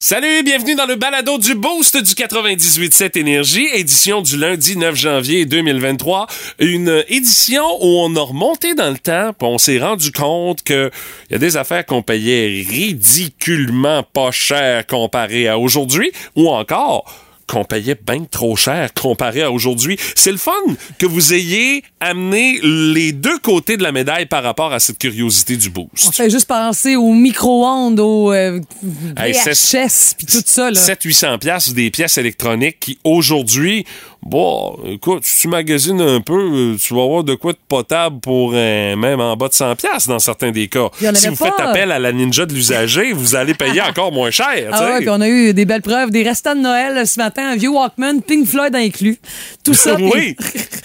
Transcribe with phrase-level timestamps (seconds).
[0.00, 5.44] Salut, bienvenue dans le balado du Boost du 98.7 Énergie, édition du lundi 9 janvier
[5.44, 6.28] 2023.
[6.60, 10.92] Une édition où on a remonté dans le temps, puis on s'est rendu compte que
[11.32, 17.12] y a des affaires qu'on payait ridiculement pas cher comparé à aujourd'hui, ou encore
[17.48, 19.98] qu'on payait bien trop cher comparé à aujourd'hui.
[20.14, 20.52] C'est le fun
[20.98, 25.56] que vous ayez amené les deux côtés de la médaille par rapport à cette curiosité
[25.56, 26.14] du On boost.
[26.14, 28.60] fait juste penser aux micro-ondes, aux euh,
[29.16, 30.70] Hey, VHS, puis tout ça.
[30.70, 30.78] Là.
[30.80, 33.84] 700-800 pièces des pièces électroniques qui, aujourd'hui,
[34.22, 36.34] bon, écoute, si tu magasines un peu,
[36.72, 39.76] euh, tu vas avoir de quoi de potable pour euh, même en bas de 100
[39.76, 40.88] pièces dans certains des cas.
[41.00, 44.30] Il Si vous faites appel à la ninja de l'usager, vous allez payer encore moins
[44.30, 44.48] cher.
[44.72, 47.50] Ah ouais, puis on a eu des belles preuves, des restants de Noël ce matin,
[47.50, 49.18] un vieux Walkman, Pink Floyd inclus.
[49.64, 49.94] Tout ça.
[50.00, 50.36] oui,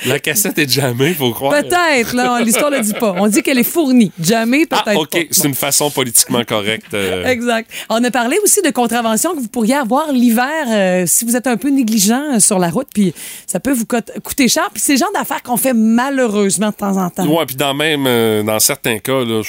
[0.05, 1.53] la cassette est jamais, faut croire.
[1.61, 3.15] Peut-être, là, l'histoire ne le dit pas.
[3.17, 4.11] On dit qu'elle est fournie.
[4.21, 5.19] Jamais, peut-être Ah, OK, pas.
[5.31, 6.93] c'est une façon politiquement correcte.
[6.93, 7.25] euh.
[7.25, 7.69] Exact.
[7.89, 11.47] On a parlé aussi de contraventions que vous pourriez avoir l'hiver euh, si vous êtes
[11.47, 13.13] un peu négligent euh, sur la route, puis
[13.47, 14.69] ça peut vous coûte- coûter cher.
[14.73, 17.25] Puis c'est le genre d'affaires qu'on fait malheureusement de temps en temps.
[17.27, 19.41] Ouais, puis dans même euh, dans certains cas là,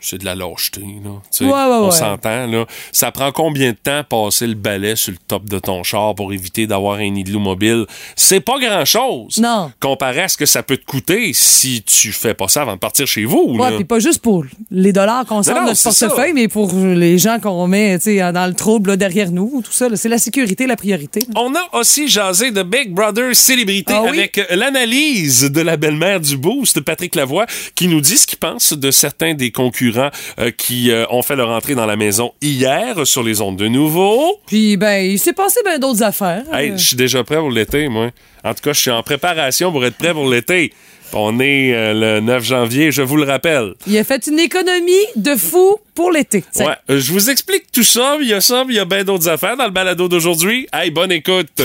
[0.00, 1.10] c'est de la lâcheté là.
[1.40, 1.90] Ouais, ouais, on ouais.
[1.90, 2.66] s'entend là.
[2.92, 6.32] Ça prend combien de temps passer le balai sur le top de ton char pour
[6.32, 7.86] éviter d'avoir un igloo mobile?
[8.16, 9.38] C'est pas grand-chose.
[9.38, 9.70] Non.
[9.80, 12.78] Comparé à ce que ça peut te coûter si tu fais pas ça avant de
[12.78, 16.28] partir chez vous Ouais, puis pas juste pour les dollars qu'on sort de notre portefeuille,
[16.28, 16.34] ça.
[16.34, 19.72] mais pour les gens qu'on met tu sais, dans le trouble là, derrière nous, tout
[19.72, 19.88] ça.
[19.94, 21.20] C'est la sécurité, la priorité.
[21.36, 26.20] On a aussi jasé de Big Brother Célébrité Ah avec euh, l'analyse de la belle-mère
[26.20, 30.50] du Boost, Patrick Lavoie, qui nous dit ce qu'il pense de certains des concurrents euh,
[30.56, 34.38] qui euh, ont fait leur entrée dans la maison hier sur les ondes de nouveau.
[34.46, 36.42] Puis, ben, il s'est passé bien d'autres affaires.
[36.52, 38.10] Hey, Euh, je suis déjà prêt pour l'été, moi.
[38.44, 40.72] En tout cas, je suis en préparation pour être prêt pour l'été.
[41.12, 43.74] On est euh, le 9 janvier, je vous le rappelle.
[43.88, 46.44] il a fait une économie de fou pour l'été.
[46.56, 48.80] Ouais, euh, je vous explique tout ça, mais il y a ça, mais il y
[48.80, 50.68] a bien d'autres affaires dans le balado d'aujourd'hui.
[50.72, 51.62] Hey, bonne écoute.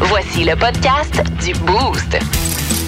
[0.00, 2.18] Voici le podcast du Boost.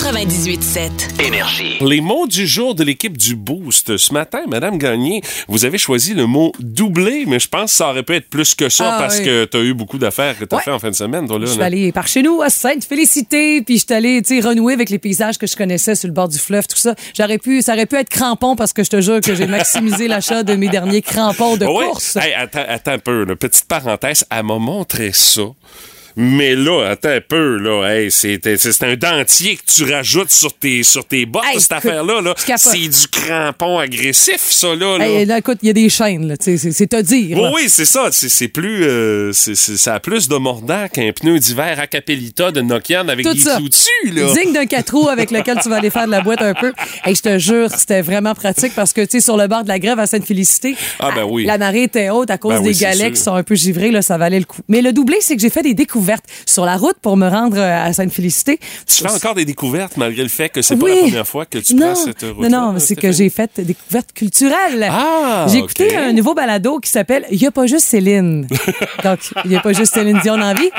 [0.00, 1.22] 98.7.
[1.22, 1.76] Énergie.
[1.82, 3.98] Les mots du jour de l'équipe du Boost.
[3.98, 7.90] Ce matin, Madame Gagné, vous avez choisi le mot doublé, mais je pense que ça
[7.90, 9.24] aurait pu être plus que ça Ah, parce oui.
[9.26, 10.64] que tu as eu beaucoup d'affaires que tu as Ouais.
[10.64, 11.44] fait en fin de semaine, toi, là.
[11.44, 14.72] Je suis allée par chez nous à Sainte-Félicité, puis je suis allée, tu sais, renouer
[14.72, 16.94] avec les paysages que je connaissais sur le bord du fleuve, tout ça.
[17.14, 20.08] J'aurais pu, ça aurait pu être crampon parce que je te jure que j'ai maximisé
[20.08, 21.86] l'achat de mes derniers crampons de Ouais.
[21.86, 22.16] course.
[22.16, 23.36] Hey, attends, attends un peu, là.
[23.36, 25.42] petite parenthèse, elle m'a montré ça.
[26.22, 30.52] Mais là, attends un peu, là, hey, c'est c'est un dentier que tu rajoutes sur
[30.52, 32.20] tes, sur tes bottes, Hey, cette affaire-là.
[32.20, 32.34] Là.
[32.58, 34.98] C'est du crampon agressif, ça, là.
[34.98, 35.08] là.
[35.08, 37.36] Hey, là, écoute, il y a des chaînes, là, c'est- te dire.
[37.38, 37.52] Oui, là.
[37.54, 38.08] oui, c'est ça.
[38.12, 38.84] C'est plus.
[38.84, 43.32] euh, ça a plus de mordant qu'un pneu d'hiver à Capellita de Nokian avec Tout
[43.32, 44.30] des clous dessus, là.
[44.34, 46.74] Digne d'un 4 roues avec lequel tu vas aller faire de la boîte un peu.
[47.06, 49.68] Et je te jure, c'était vraiment pratique parce que, tu sais, sur le bord de
[49.68, 51.46] la grève à Sainte-Félicité, Ah, ben oui.
[51.46, 53.90] la marée était haute à cause Ben des oui, galets qui sont un peu givrés,
[53.90, 54.60] là, ça valait le coup.
[54.68, 56.09] Mais le doublé, c'est que j'ai fait des découvertes
[56.46, 58.58] sur la route pour me rendre euh, à Sainte-Félicité.
[58.86, 60.94] Tu fais encore des découvertes malgré le fait que c'est pas Oui.
[60.96, 62.48] la première fois que tu non, prends cette route.
[62.48, 64.88] Non, non, c'est que j'ai fait des découvertes culturelles.
[64.90, 68.46] Ah, J'ai écouté un nouveau balado qui s'appelle Il n'y a pas juste Céline.
[69.04, 70.70] Donc, il n'y a pas juste Céline Dion en vie.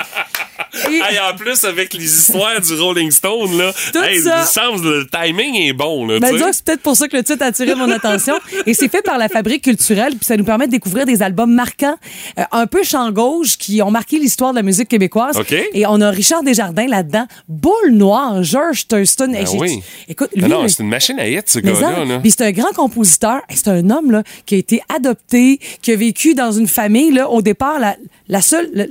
[0.89, 3.71] Et- Hey, en plus, avec les histoires du Rolling Stone, là,
[4.05, 4.43] hey, ça.
[4.45, 6.05] semble le timing est bon.
[6.05, 8.35] Là, Ben, c'est peut-être pour ça que le titre a attiré mon attention.
[8.65, 11.51] Et c'est fait par la Fabrique culturelle, puis ça nous permet de découvrir des albums
[11.53, 11.95] marquants,
[12.39, 15.35] euh, un peu champ gauche, qui ont marqué l'histoire de la musique québécoise.
[15.73, 19.31] Et on a Richard Desjardins là-dedans, Boule Noire, George Thurston.
[19.31, 19.81] Ben oui.
[20.07, 22.19] Écoute, Ah lui, non, c'est une machine à hit, ce gars-là.
[22.21, 23.41] puis c'est un grand compositeur.
[23.53, 27.11] C'est un homme là, qui a été adopté, qui a vécu dans une famille.
[27.11, 27.95] Là, au départ, la,
[28.29, 28.85] la seule, la,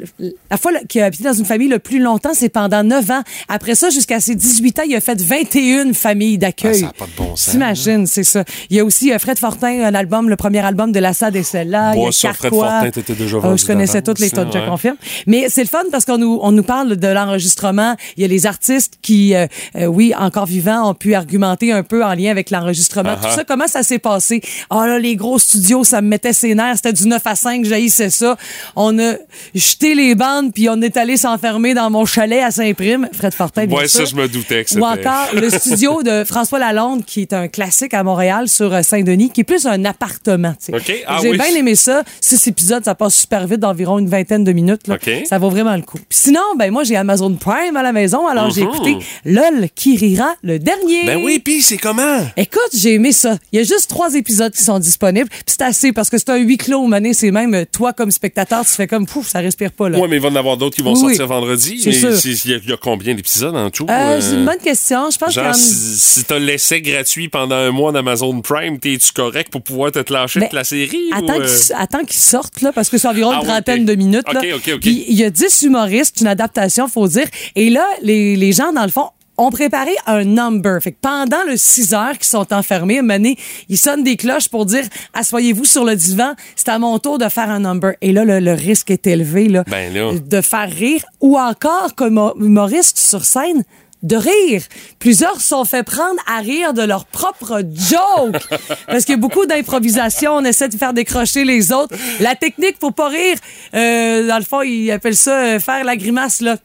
[0.50, 3.10] la fois là, qu'il a habité dans une famille le plus longtemps, c'est pendant 9
[3.10, 3.22] ans.
[3.48, 6.82] Après ça, jusqu'à ses 18 ans, il a fait 21 familles d'accueil.
[6.84, 7.50] Ah, ça a pas de bon sens.
[7.52, 8.44] T'imagines, c'est ça.
[8.68, 11.36] Il y a aussi euh, Fred Fortin, un album, le premier album de La Sade
[11.36, 11.92] et celle-là.
[11.94, 12.52] Bon, il y a Fred.
[12.52, 14.66] Fortin, t'étais déjà Euh, vendu Je connaissais toutes les tonnes, je ouais.
[14.66, 14.96] confirme.
[15.26, 17.96] Mais c'est le fun parce qu'on nous, on nous parle de l'enregistrement.
[18.16, 21.82] Il y a les artistes qui, euh, euh, oui, encore vivants, ont pu argumenter un
[21.82, 23.12] peu en lien avec l'enregistrement.
[23.12, 23.22] Uh-huh.
[23.28, 24.40] Tout ça, comment ça s'est passé?
[24.70, 26.76] Ah là, les gros studios, ça me mettait ses nerfs.
[26.76, 28.36] C'était du 9 à 5, j'haïssais ça.
[28.76, 29.14] On a
[29.54, 33.08] jeté les bandes, puis on est allé s'enfermer dans mon chalet à Saint-Prime.
[33.12, 36.58] Fred Fortin, bien Ouais, ça, je me doutais que Ou encore le studio de François
[36.58, 40.52] Lalonde, qui est un classique à Montréal sur euh, Saint-Denis, qui est plus un appartement.
[40.54, 40.74] tu sais.
[40.74, 41.04] OK.
[41.06, 41.36] Ah J'ai oui.
[41.38, 42.02] bien aimé ça.
[42.20, 44.88] Six épisodes, ça passe super vite, d'environ une vingtaine de minutes.
[44.88, 44.94] là.
[44.96, 45.10] OK.
[45.26, 45.98] Ça vaut vraiment le coup.
[46.08, 48.68] Puis sinon, ben moi, j'ai Amazon Prime à la maison, alors j'ai Mhm.
[48.68, 51.04] écouté LOL qui rira le dernier.
[51.06, 52.18] Ben oui, puis c'est comment?
[52.36, 53.36] Écoute, j'ai aimé ça.
[53.52, 55.28] Il y a juste trois épisodes qui sont disponibles.
[55.28, 57.14] Puis c'est assez parce que c'est un huis clos, mané.
[57.14, 59.98] C'est même euh, toi comme spectateur, tu fais comme pouf, ça respire pas là.
[59.98, 61.00] Ouais, mais il va y en avoir d'autres qui vont Oui.
[61.00, 61.49] sortir vendredi.
[61.86, 63.86] Mais Il y, a- il y a combien d'épisodes en tout?
[63.88, 64.20] Euh, euh?
[64.20, 65.10] C'est une bonne question.
[65.10, 69.50] Je pense Genre, si, si t'as l'essai gratuit pendant un mois d'Amazon Prime, t'es-tu correct
[69.50, 71.10] pour pouvoir te lâcher Ben, toute la série?
[71.12, 72.04] Attends ou, euh?
[72.06, 74.32] qu'ils sortent, là, parce que c'est environ Ah une oui, trentaine de minutes.
[74.32, 74.40] Là.
[74.84, 77.26] Il y a 10 humoristes, une adaptation, faut dire.
[77.56, 79.10] Et là, les, les gens, dans le fond,
[79.40, 80.80] ont préparé un number.
[80.82, 83.36] Fait que pendant le 6 heures qu'ils sont enfermés, donné,
[83.68, 84.84] ils sonnent des cloches pour dire
[85.14, 87.94] Assoyez-vous sur le divan, c'est à mon tour de faire un number.
[88.00, 90.12] Et là, le, le risque est élevé là, Ben là.
[90.18, 93.64] de faire rire ou encore, comme humoriste sur scène,
[94.02, 94.62] de rire.
[94.98, 98.40] Plusieurs sont fait prendre à rire de leur propre joke.
[98.86, 100.32] Parce qu'il y a beaucoup d'improvisation.
[100.36, 101.94] On essaie de faire décrocher les autres.
[102.20, 103.36] La technique pour pas rire,
[103.74, 106.56] euh, dans le fond, ils appellent ça euh, faire la grimace, là.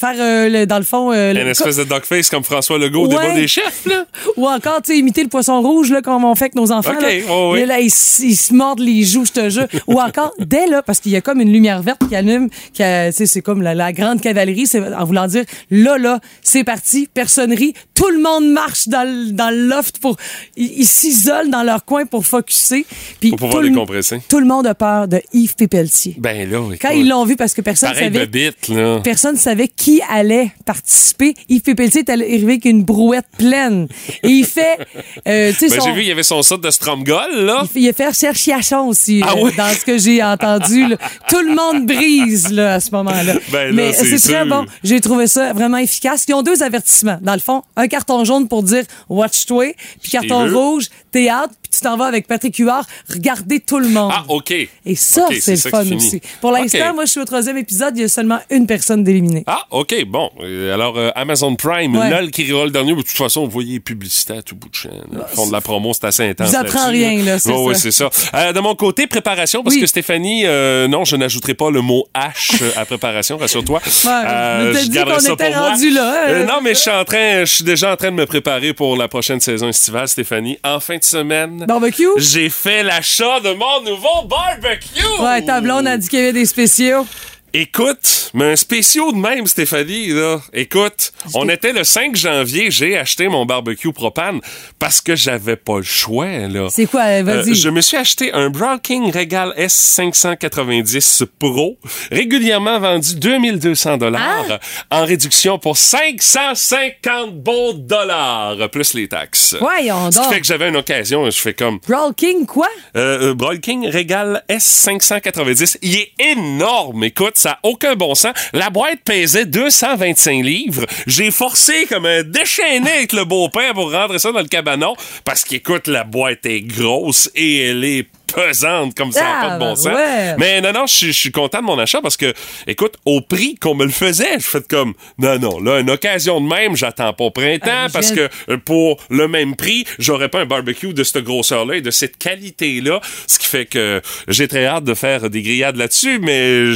[0.00, 1.12] Faire, euh, le- dans le fond...
[1.12, 3.20] euh, le- Une espèce de dogface comme François Legault au Ouais.
[3.20, 4.06] débat des chefs, là?
[4.36, 6.92] ou encore, tu sais, imiter le poisson rouge, là, comme on fait avec nos enfants.
[6.94, 7.08] OK, là.
[7.30, 7.66] oh oui.
[7.66, 9.66] Là, ils, se mordent les joues, je te jure.
[9.86, 12.82] ou encore, dès là, parce qu'il y a comme une lumière verte qui allume, qui
[13.12, 17.52] c'est comme la, la grande cavalerie, c'est en voulant dire, là, là, c'est parti, personne
[17.52, 20.16] rit, tout le monde marche dans, le- dans le loft pour,
[20.56, 22.86] ils s'isolent dans leur coin pour focusser.
[23.20, 24.20] Puis Pour pouvoir tout le- décompresser.
[24.28, 26.14] Tout le monde a peur de Yves Pépeltier.
[26.18, 26.60] Ben là.
[26.80, 29.00] Quand ils l'ont vu, parce que personne savait Bebite, là.
[29.04, 31.34] personne ne savait qui allait participer.
[31.48, 33.88] Yves Pépeltier est arrivé avec une brouette pleine.
[34.22, 34.78] Et il fait,
[35.26, 37.60] euh, Ben, son- j'ai vu, il y avait son set de Stromgol, là.
[37.62, 39.52] il fait, il a fait cherchiachon aussi, Ah euh, oui?
[39.56, 40.86] dans ce que j'ai entendu.
[40.88, 40.96] là.
[41.28, 43.34] Tout le monde brise là, à ce moment-là.
[43.52, 44.64] Ben Mais c'est très bon.
[44.84, 46.24] J'ai trouvé ça vraiment efficace.
[46.28, 47.18] Ils ont deux avertissements.
[47.20, 51.80] Dans le fond, un carton jaune pour dire watch-toi, puis carton rouge, théâtre, puis tu
[51.80, 54.10] t'en vas avec Patrick Huard, regardez tout le monde.
[54.14, 54.50] Ah, OK.
[54.52, 56.20] Et ça, c'est le fun aussi.
[56.40, 59.44] Pour l'instant, moi, je suis au troisième épisode, il y a seulement une personne d'éliminée.
[59.46, 60.30] Ah, OK, bon.
[60.42, 62.10] Euh, alors, euh, Amazon Prime, Ouais.
[62.10, 62.92] LOL qui rira le dernier.
[62.94, 64.90] De toute façon, vous voyez les publicités à tout bout de champ.
[65.12, 65.26] là.
[65.30, 66.52] Ils font de la promo, c'est assez intense.
[66.52, 67.80] Là-dessus, rien, là, c'est Ouais, ouais, ça.
[67.80, 68.10] c'est ça.
[68.34, 69.80] Euh, de mon côté, préparation, parce Oui.
[69.80, 73.80] que Stéphanie, euh, non, je n'ajouterai pas le mot H à préparation, rassure-toi.
[73.84, 75.68] je m'étais dit garderai qu'on ça était pour moi.
[75.70, 76.44] rendu là, hein.
[76.46, 78.96] Non, mais je suis en train, je suis déjà en train de me préparer pour
[78.96, 80.58] la prochaine saison estivale, Stéphanie.
[80.64, 82.06] En fin de semaine, Barbecue?
[82.16, 85.22] j'ai fait l'achat de mon nouveau barbecue.
[85.22, 87.04] Ouais, ta blonde a dit qu'il y avait des spéciaux.
[87.52, 90.40] Écoute, mais un spécial de même, Stéphanie, là.
[90.52, 94.40] Écoute, on était le 5 janvier, j'ai acheté mon barbecue propane
[94.78, 96.68] parce que j'avais pas le choix, là.
[96.70, 97.02] C'est quoi?
[97.06, 97.54] Euh, Vas-y.
[97.56, 101.76] je me suis acheté un Brown King Regal S590 Pro,
[102.12, 104.44] régulièrement vendu 2200 dollars,
[104.90, 105.00] Ah!
[105.00, 109.56] en réduction pour 550 bons dollars, plus les taxes.
[109.58, 112.68] Voyons Ce qui fait que j'avais une occasion, je fais comme, Brawl King, quoi?
[112.96, 115.78] euh, euh, Broil King Regal S590.
[115.82, 117.02] Il est énorme.
[117.04, 118.34] Écoute, ça n'a aucun bon sens.
[118.52, 120.86] La boîte pesait 225 livres.
[121.06, 124.94] J'ai forcé comme un déchaîné avec le beau-père pour rentrer ça dans le cabanon
[125.24, 129.58] parce qu'écoute, la boîte est grosse et elle est pesante comme ça, n'a pas de
[129.60, 129.84] bon sens.
[129.84, 130.36] Tabarouette.
[130.38, 132.32] Mais non, non, je suis- je suis content de mon achat parce que,
[132.66, 136.40] écoute, au prix qu'on me le faisait, je fais comme, non, non, là, une occasion
[136.40, 140.28] de même, j'attends pas au printemps Ah, parce que euh, pour le même prix, j'aurais
[140.28, 143.00] pas un barbecue de cette grosseur-là et de cette qualité-là.
[143.26, 146.74] Ce qui fait que j'ai très hâte de faire des grillades là-dessus, mais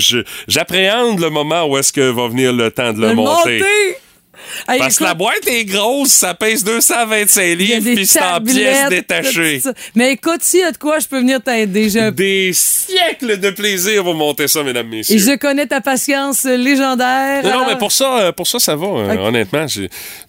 [0.49, 3.59] j'appréhende le moment où est-ce que va venir le temps de le, Le monter.
[3.59, 3.97] monter!
[4.69, 8.07] Hey, Parce que la boîte est grosse, ça pèse 225 il y a livres, puis
[8.07, 9.63] c'est en pièces détachées.
[9.95, 11.91] Mais écoute, s'il y a de quoi, je peux venir t'aider.
[11.91, 12.11] Je...
[12.11, 15.17] Des siècles de plaisir pour monter ça, mesdames, messieurs.
[15.17, 17.45] Et je connais ta patience légendaire.
[17.45, 19.67] Non, mais pour ça, euh, pour ça, ça va, euh, honnêtement.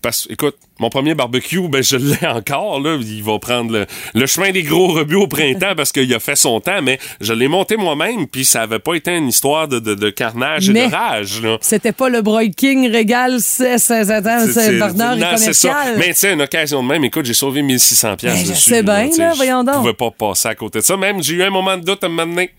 [0.01, 2.97] Parce, écoute, mon premier barbecue, ben, je l'ai encore, là.
[3.01, 6.35] Il va prendre le, le chemin des gros rebuts au printemps parce qu'il a fait
[6.35, 9.79] son temps, mais je l'ai monté moi-même, puis ça avait pas été une histoire de,
[9.79, 11.41] de, de carnage et Mais- de rage.
[11.61, 15.69] C'était pas le Broil King régal, c'est c'est- c'est- c'est- c'est et non, c'est ça.
[15.69, 15.95] commercial.
[15.97, 18.69] Mais tu sais, une occasion de même, écoute, j'ai sauvé 1600 pièces Ben, je dessus.
[18.69, 19.75] sais bien, là, je voyons donc.
[19.75, 20.97] pouvais pas passer à côté de ça.
[20.97, 22.49] Même, j'ai eu un moment de doute à moment donné.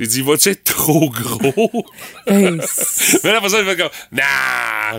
[0.00, 1.84] J'ai dit, va-tu être trop gros?
[2.26, 2.44] Hey,
[3.24, 4.22] Mais là, pour ça, je fais comme, nah,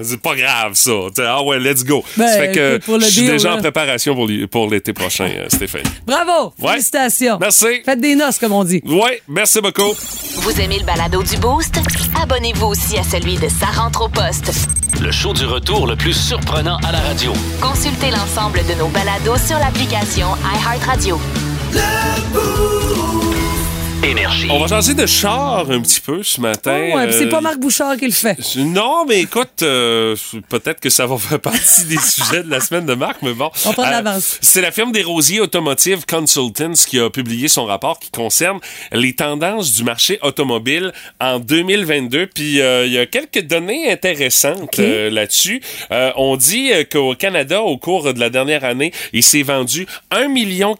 [0.04, 0.92] c'est pas grave, ça.
[1.20, 2.04] Ah ouais, let's go.
[2.18, 3.56] Ben, ça fait que le je suis déjà là.
[3.56, 4.16] en préparation
[4.52, 5.90] pour l'été prochain, euh, Stéphanie.
[6.06, 6.54] Bravo!
[6.60, 6.74] Ouais.
[6.74, 7.38] Félicitations!
[7.40, 7.82] Merci.
[7.86, 8.82] Faites des noces, comme on dit.
[8.86, 9.94] Ouais, merci beaucoup.
[10.38, 11.80] Vous aimez le balado du Boost?
[12.22, 14.52] Abonnez-vous aussi à celui de Sa rentre au poste.
[15.02, 17.34] Le show du retour le plus surprenant à la radio.
[17.62, 21.20] Consultez l'ensemble de nos balados sur l'application iHeartRadio.
[24.04, 24.48] Énergie.
[24.50, 26.90] On va changer de char un petit peu ce matin.
[26.92, 28.36] Oh, ouais, puis c'est Euh, pas Marc Bouchard qui le fait.
[28.58, 30.16] Non, mais écoute, euh,
[30.50, 33.50] peut-être que ça va faire partie des sujets de la semaine de Marc, mais bon.
[33.66, 34.40] On prend de Euh, l'avance.
[34.42, 38.60] C'est la firme des Rosiers Automotive Consultants qui a publié son rapport qui concerne
[38.92, 42.28] les tendances du marché automobile en 2022.
[42.28, 45.62] Puis euh, il y a quelques données intéressantes euh, là-dessus.
[45.92, 49.86] Euh, on dit euh, qu'au Canada, au cours de la dernière année, il s'est vendu
[50.10, 50.28] 1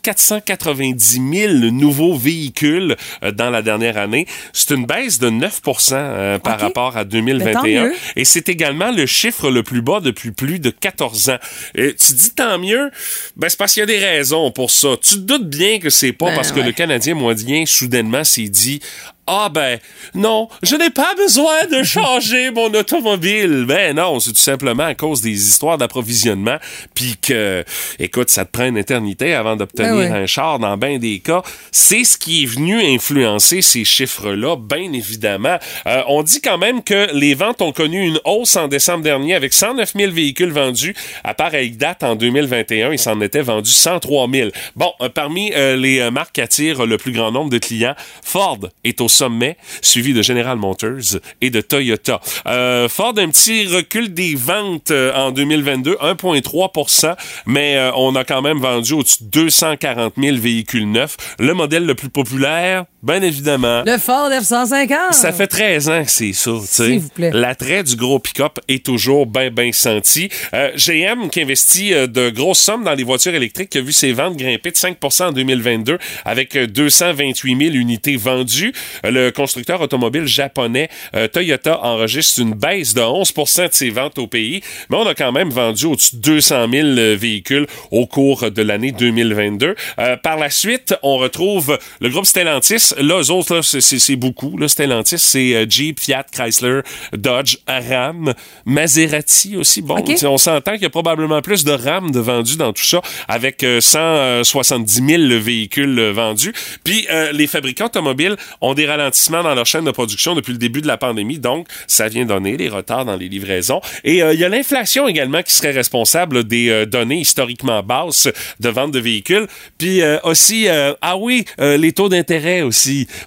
[0.02, 2.96] 490 000 nouveaux véhicules, euh,
[3.34, 4.26] dans la dernière année.
[4.54, 7.54] C'est une baisse de 9% euh, par rapport à Ben, 2021.
[7.54, 7.94] tant mieux.
[8.16, 11.38] Et c'est également le chiffre le plus bas depuis plus de 14 ans.
[11.76, 12.92] Et tu dis tant mieux,
[13.36, 14.90] ben c'est parce qu'il y a des raisons pour ça.
[15.02, 18.50] Tu te doutes bien que c'est pas Ben, parce que le Canadien moyen soudainement s'est
[18.50, 18.82] dit
[19.28, 19.80] ah ben
[20.16, 23.66] non, je n'ai pas besoin de changer mon automobile.
[23.68, 26.58] Ben non, c'est tout simplement à cause des histoires d'approvisionnement,
[26.96, 27.64] puis que,
[28.00, 30.24] écoute, ça te prend une éternité avant d'obtenir Ben ouais.
[30.24, 31.44] un char dans bien des cas.
[31.72, 35.58] C'est ce qui est venu influencer ces chiffres-là, bien évidemment.
[35.88, 39.36] Euh, on dit quand même que les ventes ont connu une hausse en décembre dernier
[39.36, 40.96] avec 109 000 véhicules vendus.
[41.24, 44.50] À pareille date, en 2021, il s'en était vendu 103 000.
[44.76, 48.60] Bon, euh, parmi euh, les marques qui attirent le plus grand nombre de clients, Ford
[48.84, 52.20] est au sommet, suivi de General Motors et de Toyota.
[52.48, 57.16] Euh, Ford, un petit recul des ventes euh, en 2022, 1,3
[57.46, 61.18] mais euh, on a quand même vendu au-dessus de 240 000 véhicules neufs.
[61.40, 65.14] Le modèle le plus populaire, bien évidemment, Le Ford F-150.
[65.14, 66.52] ça fait 13 ans que c'est ça.
[66.66, 67.32] S'il vous plaît.
[67.34, 70.30] L'attrait du gros pick-up est toujours bien, bien senti.
[70.54, 73.92] Euh, GM, qui investit euh, de grosses sommes dans les voitures électriques, qui a vu
[73.92, 78.74] ses ventes grimper de 5% en 2022 avec euh, 228 000 unités vendues.
[79.06, 84.18] Euh, le constructeur automobile japonais euh, Toyota enregistre une baisse de 11% de ses ventes
[84.20, 88.06] au pays, mais on a quand même vendu au-dessus de 200 000 euh, véhicules au
[88.06, 89.76] cours de l'année 2022.
[90.00, 92.91] Euh, par la suite, on retrouve le groupe Stellantis.
[93.00, 94.58] Là, eux autres, c'est- beaucoup.
[94.58, 96.82] Là, Stellantis, c'est euh, Jeep, Fiat, Chrysler,
[97.14, 98.34] Dodge, Ram,
[98.66, 99.82] Maserati aussi.
[99.82, 103.02] Bon, on s'entend qu'il y a probablement plus de Ram de vendus dans tout ça,
[103.28, 106.54] avec euh, 170 000 véhicules euh, vendus.
[106.84, 110.58] Puis, euh, les fabricants automobiles ont des ralentissements dans leur chaîne de production depuis le
[110.58, 113.82] début de la pandémie, donc ça vient donner des retards dans les livraisons.
[114.04, 118.28] Et euh, il y a l'inflation également qui serait responsable des euh, données historiquement basses
[118.60, 119.48] de vente de véhicules.
[119.78, 122.62] Puis euh, aussi, euh, ah oui, euh, les taux d'intérêt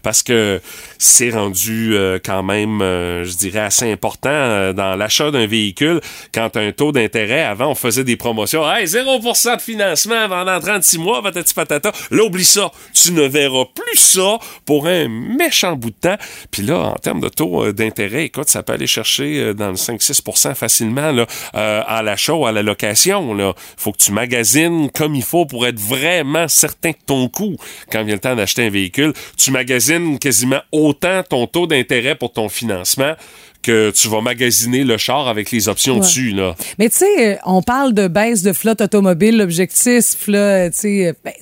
[0.02, 0.60] parce que
[0.98, 6.00] c'est rendu euh, quand même, euh, je dirais, assez important euh, dans l'achat d'un véhicule.
[6.32, 8.68] Quand un taux d'intérêt, avant, on faisait des promotions.
[8.70, 11.92] Hey, 0% de financement pendant 36 mois, patati patata.
[12.10, 12.70] Là, oublie ça.
[12.92, 16.16] Tu ne verras plus ça pour un méchant bout de temps.
[16.50, 19.68] Puis là, en termes de taux euh, d'intérêt, écoute, ça peut aller chercher euh, dans
[19.68, 23.34] le 5-6 facilement là, euh, à l'achat ou à la location.
[23.34, 23.54] Là.
[23.76, 27.56] faut que tu magasines comme il faut pour être vraiment certain de ton coût
[27.90, 29.12] quand vient le temps d'acheter un véhicule.
[29.36, 33.14] Tu magasines quasiment autant ton taux d'intérêt pour ton financement
[33.62, 36.00] que tu vas magasiner le char avec les options Ouais.
[36.00, 36.30] dessus.
[36.32, 36.54] Là.
[36.78, 39.38] Mais tu sais, euh, on parle de baisse de flotte automobile.
[39.38, 41.32] L'objectif, là, tu sais, euh, ben,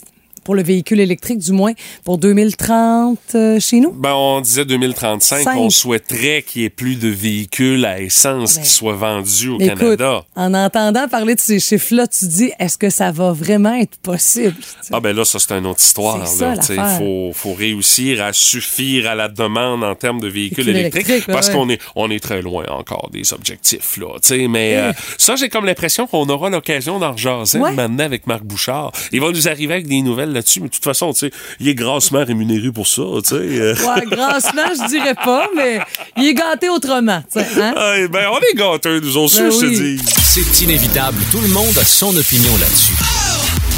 [0.44, 1.72] pour le véhicule électrique, du moins,
[2.04, 3.92] pour 2030 euh, chez nous?
[3.92, 5.56] Ben, on disait 2035, Cinq.
[5.56, 9.58] on souhaiterait qu'il y ait plus de véhicules à essence Ben, qui soient vendus au
[9.60, 10.24] Écoute, Canada.
[10.36, 14.54] en entendant parler de ces chiffres-là, tu dis, est-ce que ça va vraiment être possible?
[14.94, 16.18] Ah ben là, ça c'est une autre histoire.
[16.68, 21.48] Il faut, faut réussir à suffire à la demande en termes de véhicules électriques, parce
[21.48, 21.54] ouais.
[21.54, 23.96] qu'on est, on est très loin encore des objectifs.
[23.96, 24.18] Là,
[24.48, 27.72] mais euh, ça, j'ai comme l'impression qu'on aura l'occasion d'en rejaser Ouais.
[27.72, 28.92] maintenant avec Marc Bouchard.
[29.12, 31.68] Il va nous arriver avec des nouvelles là-dessus, mais de toute façon, tu sais, il
[31.68, 33.02] est grassement rémunéré pour ça.
[33.22, 33.34] tu sais.
[33.36, 33.74] euh.
[33.74, 35.80] Ouais, grassement, je dirais pas, mais
[36.16, 37.22] il est gâté autrement.
[37.32, 37.74] tu sais, Hein?
[37.76, 39.96] Ah, ben, on est gâteux, nous autres, Ben je te oui.
[39.96, 40.04] dis.
[40.22, 42.92] C'est inévitable, tout le monde a son opinion là-dessus.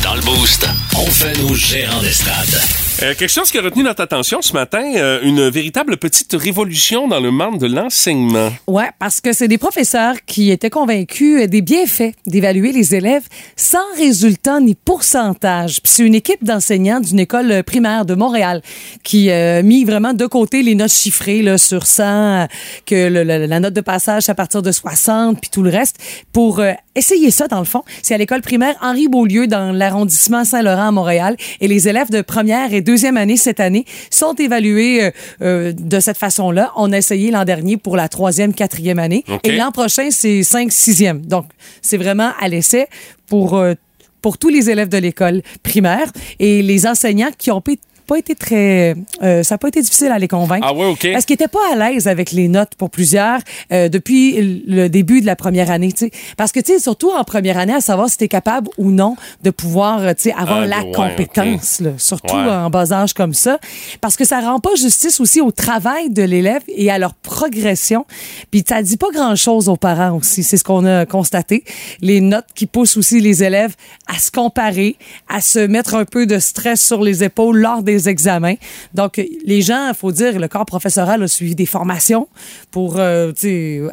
[0.03, 2.84] Dans le Boost, on fait nos gérants d'estrade.
[3.03, 7.09] Euh, quelque chose qui a retenu notre attention ce matin, euh, une véritable petite révolution
[7.09, 8.51] dans le monde de l'enseignement.
[8.69, 13.25] Ouais, parce que c'est des professeurs qui étaient convaincus des bienfaits d'évaluer les élèves
[13.57, 15.81] sans résultat ni pourcentage.
[15.83, 18.63] Puis c'est une équipe d'enseignants d'une école primaire de Montréal
[19.03, 22.47] qui a mis vraiment de côté les notes chiffrées là, sur 100, euh,
[22.87, 25.97] que la note de passage à partir de 60, puis tout le reste,
[26.33, 27.83] pour euh, essayer ça dans le fond.
[28.03, 31.37] C'est à l'école primaire Henri Beaulieu dans l'arrondissement Saint-Laurent à Montréal.
[31.61, 35.11] Et les élèves de première et deuxième année cette année sont évalués euh,
[35.43, 36.73] euh, de cette façon-là.
[36.77, 39.25] On a essayé l'an dernier pour la troisième, quatrième année.
[39.43, 41.21] Et l'an prochain, c'est cinq, sixième.
[41.23, 41.47] Donc,
[41.83, 42.87] c'est vraiment à l'essai
[43.27, 43.75] pour, euh,
[44.23, 48.35] pour tous les élèves de l'école primaire et les enseignants qui ont pu- pas été
[48.35, 48.95] très...
[49.23, 50.67] euh, ça n'a pas été difficile à les convaincre.
[50.69, 51.07] Ah ouais, OK.
[51.13, 53.41] Parce qu'ils n'étaient pas à l'aise avec les notes pour plusieurs
[53.73, 55.93] euh, depuis le début de la première année.
[55.93, 56.11] tu sais.
[56.37, 58.91] Parce que, tu sais, surtout en première année, à savoir si tu es capable ou
[58.91, 62.51] non de pouvoir euh, tu sais, avoir Ah, la ouais, compétence, là, surtout Ouais.
[62.51, 63.59] en bas âge comme ça.
[64.01, 68.05] Parce que ça rend pas justice aussi au travail de l'élève et à leur progression.
[68.51, 70.43] Puis ça dit pas grand-chose aux parents aussi.
[70.43, 71.65] C'est ce qu'on a constaté.
[72.01, 73.75] Les notes qui poussent aussi les élèves
[74.07, 74.97] à se comparer,
[75.29, 78.55] à se mettre un peu de stress sur les épaules lors des examens.
[78.93, 82.29] Donc, les gens, il faut dire, le corps professoral a suivi des formations
[82.71, 83.33] pour euh,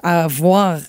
[0.03, 0.79] avoir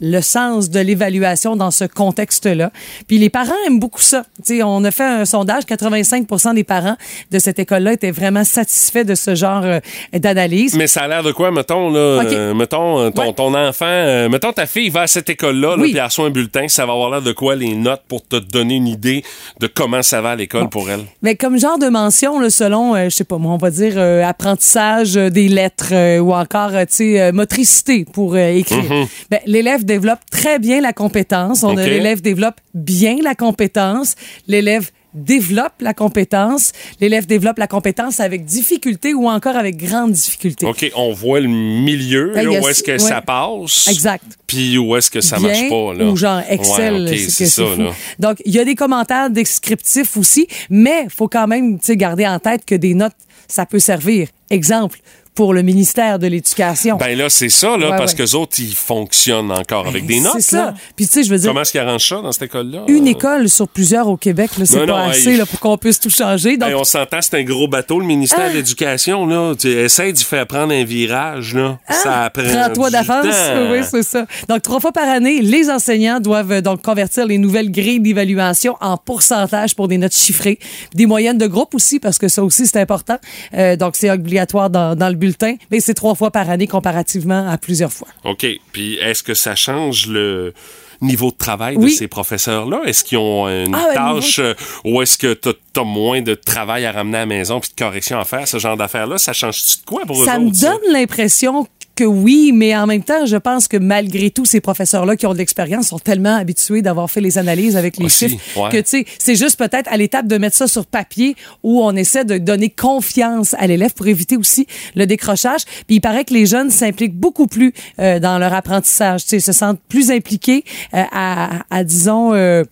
[0.00, 2.70] le sens de l'évaluation dans ce contexte-là.
[3.06, 4.24] Puis les parents aiment beaucoup ça.
[4.44, 6.96] Tu sais, on a fait un sondage, 85 des parents
[7.30, 9.80] de cette école-là étaient vraiment satisfaits de ce genre euh,
[10.14, 10.74] d'analyse.
[10.74, 13.32] Mais ça a l'air de quoi, mettons, là, euh, mettons, euh, ton, Ouais.
[13.34, 15.90] ton enfant, euh, mettons, ta fille va à cette école-là, là, Oui.
[15.90, 18.36] puis elle reçoit un bulletin, ça va avoir l'air de quoi les notes pour te
[18.36, 19.22] donner une idée
[19.60, 21.00] de comment ça va à l'école pour elle?
[21.22, 25.14] Mais comme genre de mention, là, selon, je sais pas moi, on va dire apprentissage
[25.14, 29.06] des lettres ou encore, tu sais, motricité pour écrire.
[29.30, 31.64] Ben, l'élève développe très bien la compétence.
[31.64, 34.14] On a l'élève développe bien la compétence.
[34.46, 36.70] L'élève développe la compétence.
[37.00, 40.64] L'élève développe la compétence avec difficulté ou encore avec grande difficulté.
[40.66, 42.98] OK, on voit le milieu, Ben, là, où est-ce que ouais.
[43.00, 43.88] ça passe.
[43.88, 44.24] Exact.
[44.46, 46.04] Puis où est-ce que ça bien marche pas, là.
[46.04, 47.90] ou genre Excel, Ouais, OK, c'est ça, là.
[48.20, 52.64] Donc, il y a des commentaires descriptifs aussi, mais faut quand même garder en tête
[52.64, 53.16] que des notes,
[53.48, 54.28] ça peut servir.
[54.50, 55.00] Exemple,
[55.34, 56.96] pour le ministère de l'Éducation.
[56.96, 58.26] Ben là, c'est ça, là, Ouais, parce ouais.
[58.26, 60.34] que autres, ils fonctionnent encore avec des notes.
[60.36, 60.74] C'est ça.
[60.96, 62.82] Puis tu sais, je veux dire, Comment est-ce qu'ils arrangent ça dans cette école-là?
[62.88, 65.36] une Euh, école sur plusieurs au Québec, là, c'est pas non, assez hey.
[65.38, 66.56] là, pour qu'on puisse tout changer.
[66.56, 68.50] Donc, hey, on s'entend, c'est un gros bateau, le ministère Ah.
[68.50, 69.54] de l'Éducation, là.
[69.58, 71.78] Tu essaies d'y faire prendre un virage, là.
[71.88, 73.26] ça prend Ah, Prends-toi d'avance.
[73.70, 74.26] Oui, c'est ça.
[74.48, 78.76] Donc, trois fois par année, les enseignants doivent euh, donc convertir les nouvelles grilles d'évaluation
[78.80, 80.58] en pourcentage pour des notes chiffrées.
[80.94, 83.16] Des moyennes de groupe aussi, parce que ça aussi, c'est important.
[83.54, 85.56] Euh, donc, c'est obligatoire dans, dans le bulletin.
[85.70, 88.08] Mais c'est trois fois par année comparativement à plusieurs fois.
[88.24, 88.46] OK.
[88.72, 90.52] Puis est-ce que ça change le
[91.00, 91.92] niveau de travail Oui.
[91.92, 92.82] de ces professeurs-là?
[92.84, 96.84] Est-ce qu'ils ont une Ah, tâche euh, ou est-ce que t'as as moins de travail
[96.84, 99.16] à ramener à la maison puis de correction à faire, ce genre d'affaires-là?
[99.18, 100.70] Ça change-tu de quoi pour eux Ça me ça?
[100.72, 101.66] donne l'impression
[102.00, 105.34] que oui, mais en même temps, je pense que malgré tout, ces professeurs-là qui ont
[105.34, 108.70] de l'expérience sont tellement habitués d'avoir fait les analyses avec les Aussi, chiffres ouais.
[108.70, 111.94] que, tu sais, c'est juste peut-être à l'étape de mettre ça sur papier où on
[111.94, 115.66] essaie de donner confiance à l'élève pour éviter aussi le décrochage.
[115.86, 119.40] Puis il paraît que les jeunes s'impliquent beaucoup plus euh, dans leur apprentissage, tu sais,
[119.40, 120.64] se sentent plus impliqués
[120.94, 122.32] euh, à, à, disons...
[122.32, 122.64] euh,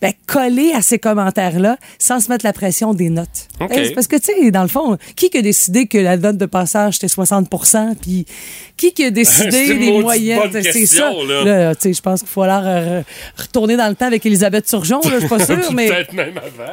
[0.00, 3.48] ben, coller à ces commentaires-là sans se mettre la pression des notes.
[3.58, 6.36] C'est Parce que, tu sais, dans le fond, qui qui a décidé que la note
[6.36, 8.26] de passage c'était 60% puis
[8.76, 11.10] qui qui a décidé des bonne C'est ça.
[11.44, 11.74] là.
[11.74, 13.02] tu sais, je pense qu'il faut alors euh,
[13.36, 16.38] retourner dans le temps avec Elisabeth Turgeon, là, je suis pas sûre, mais Peut-être même
[16.38, 16.72] avant,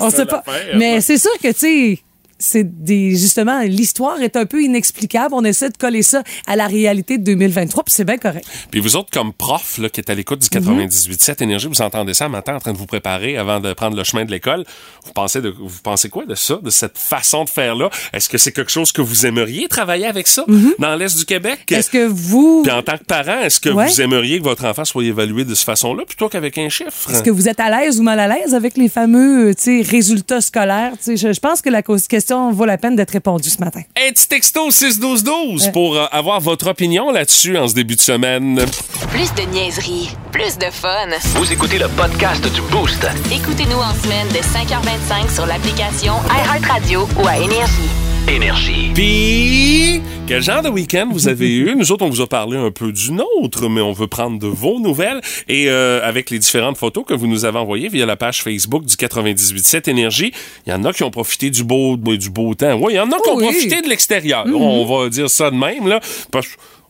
[0.00, 0.42] on sait pas.
[0.76, 1.98] Mais c'est sûr que, tu sais,
[2.42, 5.34] c'est des justement l'histoire est un peu inexplicable.
[5.34, 8.46] On essaie de coller ça à la réalité de 2023, puis c'est bien correct.
[8.70, 10.86] Puis vous autres, comme prof là, qui êtes à l'écoute du Mhm.
[10.86, 14.04] 98.7 Énergie, vous entendez ça matin en train de vous préparer avant de prendre le
[14.04, 14.64] chemin de l'école.
[15.04, 17.90] Vous pensez de, vous pensez quoi de ça, de cette façon de faire-là?
[18.12, 20.44] Est-ce que c'est quelque chose que vous aimeriez travailler avec ça
[20.78, 21.60] dans l'Est du Québec?
[21.70, 21.76] Mhm.
[21.78, 23.86] Est-ce que vous Puis en tant que parent, est-ce que Ouais.
[23.88, 27.10] vous aimeriez que votre enfant soit évalué de cette façon-là plutôt qu'avec un chiffre?
[27.10, 30.40] Est-ce que vous êtes à l'aise ou mal à l'aise avec les fameux euh, résultats
[30.40, 30.92] scolaires?
[31.06, 33.82] Je, je pense que la cause- question vaut la peine d'être répondue ce matin.
[33.96, 38.64] Un petit texto 61212 pour euh, avoir votre opinion là-dessus en ce début de semaine.
[39.10, 41.08] Plus de niaiserie, plus de fun.
[41.34, 43.06] Vous écoutez le podcast du Boost.
[43.30, 48.11] Écoutez-nous en semaine de 5h25 sur l'application iHeartRadio ou à Énergie.
[48.28, 48.90] Énergie.
[48.94, 51.74] Puis, quel genre de week-end vous avez eu?
[51.76, 54.46] Nous autres, on vous a parlé un peu du nôtre, mais on veut prendre de
[54.46, 55.20] vos nouvelles.
[55.48, 58.84] Et euh, avec les différentes photos que vous nous avez envoyées via la page Facebook
[58.84, 60.32] du 98.7 Énergie,
[60.66, 62.78] il y en a qui ont profité du beau, du beau temps.
[62.80, 63.44] Oui, il y en a qui ont Oui.
[63.44, 64.44] profité de l'extérieur.
[64.46, 66.00] On va dire ça de même, là.
[66.30, 66.46] Parce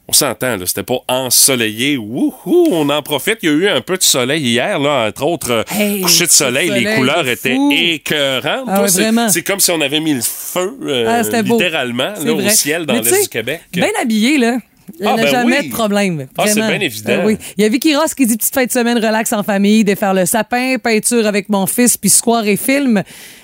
[0.08, 1.96] on s'entend, c'était pas ensoleillé.
[1.96, 3.38] Wouhou, on en profite.
[3.42, 5.50] Il y a eu un peu de soleil hier, là, entre autres.
[5.50, 8.64] euh, Hey, coucher de soleil, le les couleurs étaient écœurantes.
[8.68, 12.48] Ah ouais, c'est- comme si on avait mis le feu, euh, Ah, littéralement, là, au
[12.48, 13.60] ciel dans l'Est du Québec.
[13.72, 14.58] Bien habillé, là.
[15.00, 15.68] Il Ah, n'a ben jamais oui.
[15.68, 16.26] de problème.
[16.36, 17.12] Ah, c'est bien évident.
[17.12, 17.38] Euh, oui.
[17.56, 20.12] Il y a Vicky Ross qui dit petite fin de semaine relax en famille, défaire
[20.12, 23.02] le sapin, peinture avec mon fils, puis soir et film.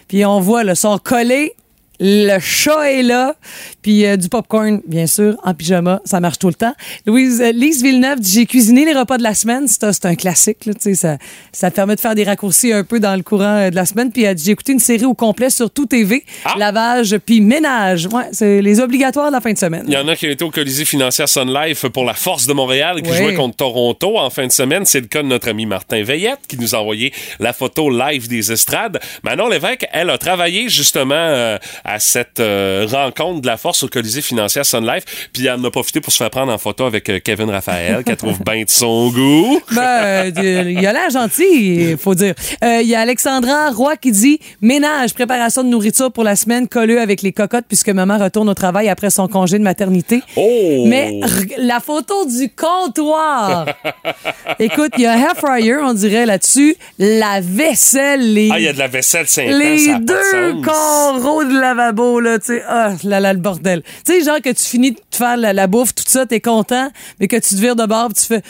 [0.09, 1.53] Puis on voit le son collé.
[2.01, 3.35] Le chat est là,
[3.83, 6.75] puis euh, du popcorn, bien sûr, en pyjama, ça marche tout le temps.
[7.07, 9.67] Louise, euh, Lise Villeneuve dit J'ai cuisiné les repas de la semaine.
[9.67, 11.19] C'est un, classique, là, tu sais, ça,
[11.53, 14.13] ça permet de faire des raccourcis un peu dans le courant euh, de la semaine.
[14.13, 16.55] Puis elle dit J'ai écouté une série au complet sur tout TV, Ah!
[16.57, 18.07] lavage, puis ménage.
[18.13, 19.85] Ouais, c'est les obligatoires de la fin de semaine.
[19.89, 22.47] Il y en a qui ont été au Colisée financière Sun Life pour la Force
[22.47, 23.17] de Montréal qui Oui.
[23.17, 24.85] jouait contre Toronto en fin de semaine.
[24.85, 28.29] C'est le cas de notre ami Martin Veillette qui nous a envoyé la photo live
[28.29, 29.01] des estrades.
[29.25, 33.89] Manon Lévesque, elle a travaillé justement euh, à cette euh, rencontre de la Force au
[33.89, 35.29] Colisée financière Sun Life.
[35.33, 38.05] Puis elle en a profité pour se faire prendre en photo avec euh, Kevin Raphaël
[38.05, 39.61] qu'elle trouve bien de son goût.
[39.79, 42.35] Ben, euh, il a l'air gentil, il faut dire.
[42.63, 47.01] Il y a Alexandra Roy qui dit ménage, préparation de nourriture pour la semaine, colleux
[47.01, 50.23] avec les cocottes puisque maman retourne au travail après son congé de maternité.
[50.37, 50.85] Oh!
[50.87, 51.21] Mais
[51.59, 53.67] la photo du comptoir.
[54.59, 58.65] Écoute, il y a un hair fryer, on dirait là-dessus, la vaisselle, les Ah, il
[58.65, 62.63] y a de la vaisselle ça les de deux carreaux de lavabo, là, tu sais,
[62.67, 63.83] ah, là, là, le bordel.
[64.05, 67.29] Tu sais, genre que tu finis de faire la, bouffe, tout ça, t'es content, mais
[67.29, 68.43] que tu te vires de bord, tu fais,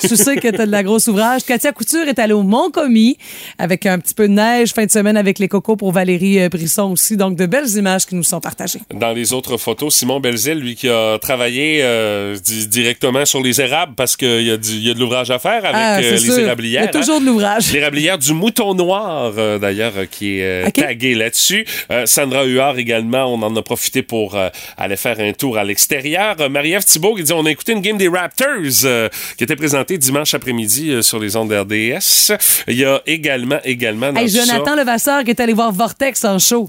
[0.00, 1.44] tu sais que t'as de la grosse ouvrage.
[1.44, 3.16] Katia Couture est allée au Mont-Commis
[3.58, 6.48] avec un petit peu de neige, fin de semaine avec les cocos pour Valérie euh,
[6.48, 7.16] Brisson aussi.
[7.16, 8.80] Donc, de belles images qui nous sont partagées.
[8.92, 13.60] Dans les autres photos, Simon Belzile, lui, qui a travaillé euh, di- directement sur les
[13.60, 14.50] érables parce qu'il y, y
[14.90, 16.38] a de l'ouvrage à faire avec Ah, euh, les sûr.
[16.38, 16.82] érablières.
[16.82, 17.20] Il y a toujours hein.
[17.20, 17.72] de l'ouvrage.
[17.72, 20.74] L'érablière du Mouton Noir, euh, d'ailleurs, qui est euh, OK.
[20.74, 21.64] taguée là-dessus.
[22.06, 24.36] Sandra Huard également, on en a profité pour
[24.76, 26.36] aller faire un tour à l'extérieur.
[26.50, 28.46] Marie-Ève Thibault qui dit on a écouté une game des Raptors
[28.96, 32.32] euh, qui était présentée dimanche après-midi euh, sur les ondes RDS.
[32.68, 35.72] Il y a également, également dans Hey, tout ça- Jonathan Levasseur qui est allé voir
[35.72, 36.68] Vortex en show.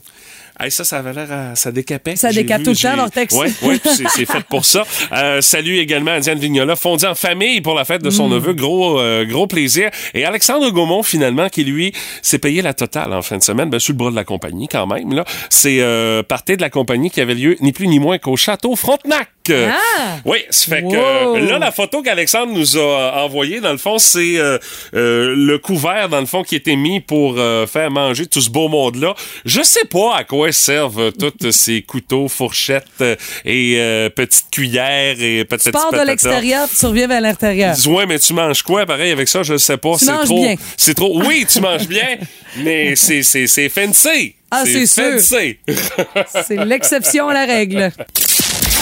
[0.59, 2.15] Hey, ça, ça avait l'air à- Ça décapait.
[2.15, 3.31] Ça décape vu, tout le temps, Vortex.
[3.35, 4.83] Ouais, ouais, c'est, fait pour ça.
[5.13, 8.11] Euh, salut également à Diane Vignola, fondue en famille pour la fête de Mm.
[8.11, 8.53] son neveu.
[8.53, 9.91] Gros, euh, gros plaisir.
[10.15, 13.77] Et Alexandre Gaumont, finalement, qui lui s'est payé la totale en fin de semaine, ben,
[13.79, 15.13] sur le bras de la compagnie quand même.
[15.13, 15.25] Là.
[15.51, 18.75] C'est euh, partie de la compagnie qui avait lieu ni plus ni moins qu'au château
[18.75, 19.29] Frontenac.
[19.53, 20.17] Ah!
[20.25, 20.91] Oui, ça fait Wow.
[21.35, 24.57] que là, la photo qu'Alexandre nous a euh, envoyée, dans le fond, c'est euh,
[24.93, 28.49] euh, le couvert, dans le fond, qui était mis pour euh, faire manger tout ce
[28.49, 29.13] beau monde-là.
[29.45, 34.49] Je sais pas à quoi servent euh, tous ces couteaux, fourchettes euh, et euh, petites
[34.51, 37.75] cuillères et peut-être Tu pars de l'extérieur, tu survives à l'intérieur.
[37.87, 38.85] Ouais, mais tu manges quoi?
[38.85, 39.93] Pareil, avec ça, je sais pas.
[39.97, 40.41] Tu c'est manges trop.
[40.43, 40.55] bien.
[40.77, 41.21] C'est trop.
[41.27, 42.17] Oui, tu manges bien,
[42.57, 44.35] mais c'est, c'est, c'est fancy.
[44.51, 45.03] Ah, c'est sûr.
[45.19, 45.57] fancy.
[46.47, 47.91] C'est l'exception à la règle.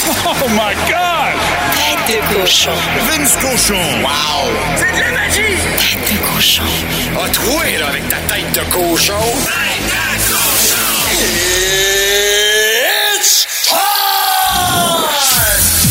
[0.07, 1.33] Oh my God!
[1.73, 2.71] Tête de cochon.
[3.09, 3.81] Vince Cochon.
[4.03, 4.51] Wow!
[4.75, 5.57] C'est de la magie!
[5.79, 6.63] Tête de cochon.
[7.23, 9.13] A troué, là, avec ta tête de cochon.
[9.43, 10.85] Tête de cochon!
[13.19, 13.75] It's time!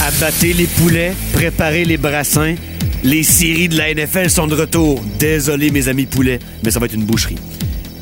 [0.07, 2.55] Abattez les poulets, préparez les brassins.
[3.03, 5.03] Les séries de la NFL sont de retour.
[5.19, 7.39] Désolé, mes amis poulets, mais ça va être une boucherie.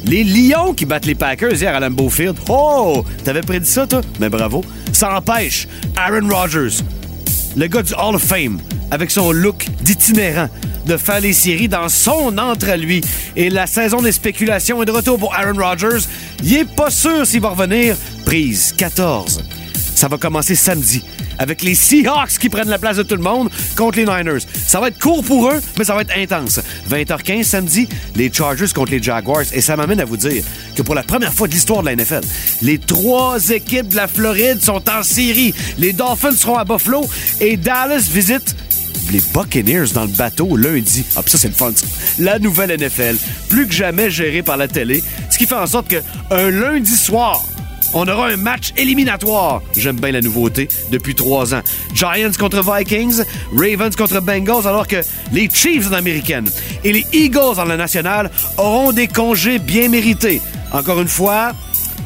[0.05, 2.37] Les Lions qui battent les Packers hier à Lambeau Field.
[2.49, 3.05] Oh!
[3.25, 4.01] T'avais prédit ça, toi?
[4.21, 4.65] Mais bravo.
[4.93, 6.83] Ça empêche Aaron Rodgers,
[7.57, 8.59] le gars du Hall of Fame,
[8.91, 10.49] avec son look d'itinérant,
[10.87, 13.01] de faire les séries dans son entre lui.
[13.37, 16.07] Et la saison des spéculations est de retour pour Aaron Rodgers.
[16.43, 17.97] Il est pas sûr s'il va revenir.
[18.25, 19.45] Prise 14.
[20.03, 21.01] Ça va commencer samedi
[21.39, 24.45] avec les Seahawks qui prennent la place de tout le monde contre les Niners.
[24.67, 26.59] Ça va être court pour eux, mais ça va être intense.
[26.91, 29.45] 20h15 samedi, les Chargers contre les Jaguars.
[29.53, 30.43] Et ça m'amène à vous dire
[30.75, 32.23] que pour la première fois de l'histoire de la NFL,
[32.63, 35.55] les trois équipes de la Floride sont en série.
[35.79, 37.09] Les Dolphins seront à Buffalo
[37.41, 38.57] et Dallas visite
[39.13, 41.05] les Buccaneers dans le bateau lundi.
[41.15, 41.73] Ah, ça, c'est le fun.
[42.19, 43.17] La nouvelle NFL,
[43.49, 46.97] plus que jamais gérée par la télé, ce qui fait en sorte que un lundi
[46.97, 47.45] soir,
[47.95, 49.63] on aura un match éliminatoire.
[49.77, 51.63] J'aime bien la nouveauté depuis trois ans.
[51.95, 53.23] Giants contre Vikings,
[53.57, 55.03] Ravens contre Bengals, alors que
[55.33, 56.49] les Chiefs en américaine
[56.85, 60.41] et les Eagles en la nationale auront des congés bien mérités.
[60.73, 61.53] Encore une fois,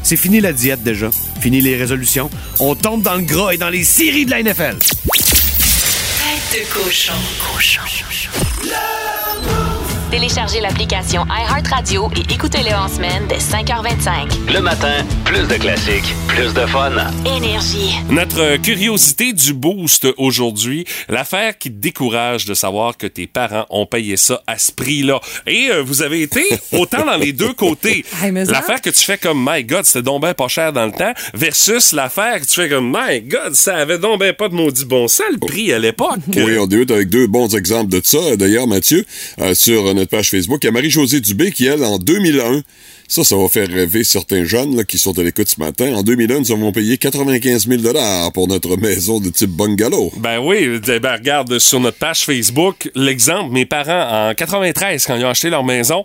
[0.03, 1.11] c'est fini la diète déjà.
[1.41, 2.31] Fini les résolutions.
[2.61, 4.77] On tombe dans le gras et dans les séries de la NFL.
[4.77, 7.13] Tête de cochon.
[7.53, 7.83] Cochon.
[10.11, 14.53] Téléchargez l'application iHeartRadio et écoutez-le en semaine dès 5h25.
[14.55, 16.93] Le matin, plus de classiques, plus de fun.
[17.27, 17.97] Énergie.
[18.09, 23.87] Notre curiosité du boost aujourd'hui, l'affaire qui te décourage de savoir que tes parents ont
[23.87, 25.21] payé ça à ce prix-là.
[25.49, 28.05] Et euh, vous avez été autant dans les deux côtés.
[28.23, 31.13] L'affaire que tu fais comme My God, c'était donc ben pas cher dans le temps,
[31.35, 34.85] versus l'affaire que tu fais comme My God, ça avait donc ben pas de maudit
[34.85, 36.21] bon sens le prix à l'époque.
[36.37, 38.37] Oui, on débute avec deux bons exemples de ça.
[38.37, 39.05] D'ailleurs, Mathieu,
[39.41, 42.63] euh, sur notre page Facebook, il y a Marie-Josée Dubé qui, elle, en 2001,
[43.09, 45.95] ça, ça va faire rêver certains jeunes qui sont à l'écoute ce matin.
[45.95, 47.83] En 2001, nous avons payé 95 000
[48.33, 50.13] pour notre maison de type bungalow.
[50.17, 53.53] Ben oui, eh ben regarde sur notre page Facebook l'exemple.
[53.53, 56.05] Mes parents, en 93, quand ils ont acheté leur maison,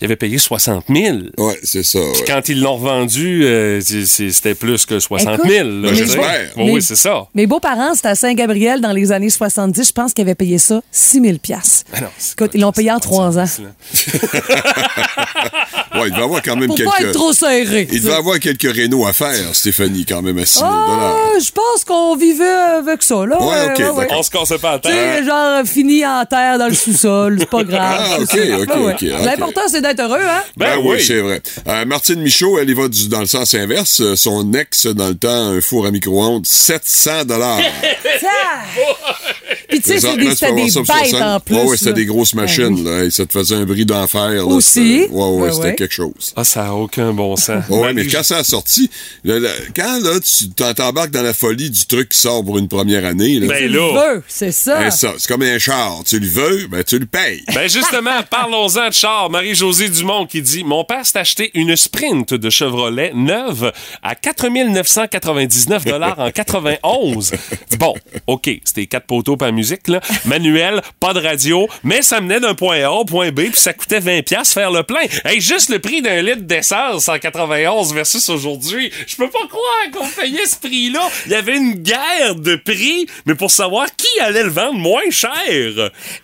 [0.00, 1.18] ils avaient payé 60 000.
[1.38, 1.98] Ouais, c'est ça.
[1.98, 2.12] ouais.
[2.26, 5.68] Quand ils l'ont revendu, euh, c'était plus que 60 Écoute, 000.
[5.68, 6.50] là, ben, je j'espère.
[6.56, 7.26] Oui, Mais- oui, c'est ça.
[7.34, 9.88] Mes beaux-parents, c'était à Saint-Gabriel dans les années 70.
[9.88, 11.60] Je pense qu'ils avaient payé ça 6 000 Ben
[12.02, 13.44] non, Écoute, ils l'ont payé en trois ans.
[15.94, 16.90] Ouais, il devait avoir quand même Pour quelques...
[16.90, 17.86] pas être trop serré.
[17.92, 21.50] Il devait avoir quelques rénaux à faire, Stéphanie, quand même, à 6 000 Ah, je
[21.50, 23.40] pense qu'on vivait avec ça, là.
[23.40, 24.18] Ouais, ok, d'accord.
[24.18, 25.24] On se cassait pas la Tu sais, tête.
[25.24, 28.00] genre, fini en terre dans le sous-sol, c'est pas grave.
[28.00, 28.92] Ah, ok, ok, Ouais, ouais.
[28.94, 29.24] ok.
[29.24, 30.42] L'important, c'est d'être heureux, hein?
[30.56, 31.04] Ben oui, oui.
[31.04, 31.40] c'est vrai.
[31.68, 34.00] Euh, Martine Michaud, elle y va du- dans le sens inverse.
[34.00, 37.58] Euh, Son ex, dans le temps, un four à micro-ondes, 700 dollars.
[39.84, 41.54] Tu sais, c'est des- c'était des bêtes en plus.
[41.56, 43.04] Ouais, ouais, c'était des grosses machines, là.
[43.04, 44.46] Et ça te faisait un bris d'enfer.
[44.48, 44.70] Aussi?
[45.02, 45.74] C'était- Ouais, ouais, Ouais, c'était ouais.
[45.74, 46.32] quelque chose.
[46.36, 47.64] Ah, ça a aucun bon sens.
[47.68, 48.88] Ouais, Marie- mais quand ça a sorti,
[49.24, 52.68] là, là, quand là, tu t'embarques dans la folie du truc qui sort pour une
[52.68, 54.14] première année, là, Ben Tu le là.
[54.14, 54.78] veux, c'est ça.
[54.78, 56.02] ben ça, c'est comme un char.
[56.06, 57.44] Tu le veux, ben tu le payes.
[57.54, 59.28] Ben justement, parlons-en de char.
[59.30, 64.48] Marie-Josée Dumont qui dit Mon père s'est acheté une Sprint de Chevrolet neuve à 4
[64.48, 65.84] 999
[66.18, 67.32] en 91.
[67.78, 67.94] Bon,
[68.26, 69.73] OK, c'était quatre poteaux pas musique.
[69.74, 73.42] Basique, là, manuel, pas de radio, mais ça menait d'un point A au point B,
[73.42, 75.00] puis ça coûtait 20 pièces faire le plein.
[75.24, 79.90] Hey, juste le prix d'un litre d'essence en 91 versus aujourd'hui, je peux pas croire
[79.92, 81.00] qu'on payait ce prix-là.
[81.26, 85.08] Il y avait une guerre de prix, mais pour savoir qui allait le vendre moins
[85.10, 85.32] cher.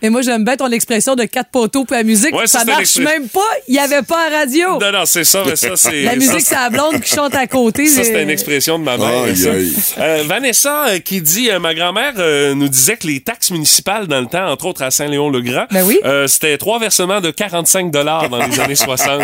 [0.03, 2.35] Et moi, j'aime bien ton expression de quatre poteaux pour la musique.
[2.35, 3.41] Ouais, ça, ça c'est marche même pas.
[3.69, 4.79] Il y avait pas à radio.
[4.81, 6.03] Non, non, c'est ça, mais ça, c'est...
[6.11, 7.87] La musique, c'est- c'est la blonde qui chante à côté.
[7.87, 9.25] Ça, c'était une expression de ma mère.
[9.25, 9.51] Aïe, ça.
[9.53, 9.73] aïe.
[9.99, 14.07] Euh, Vanessa euh, qui dit, euh, ma grand-mère euh, nous disait que les taxes municipales
[14.07, 15.99] dans le temps, entre autres à Saint-Léon-le-Grand, Ben oui.
[16.05, 19.23] euh, c'était trois versements de 45 dollars dans les années 60.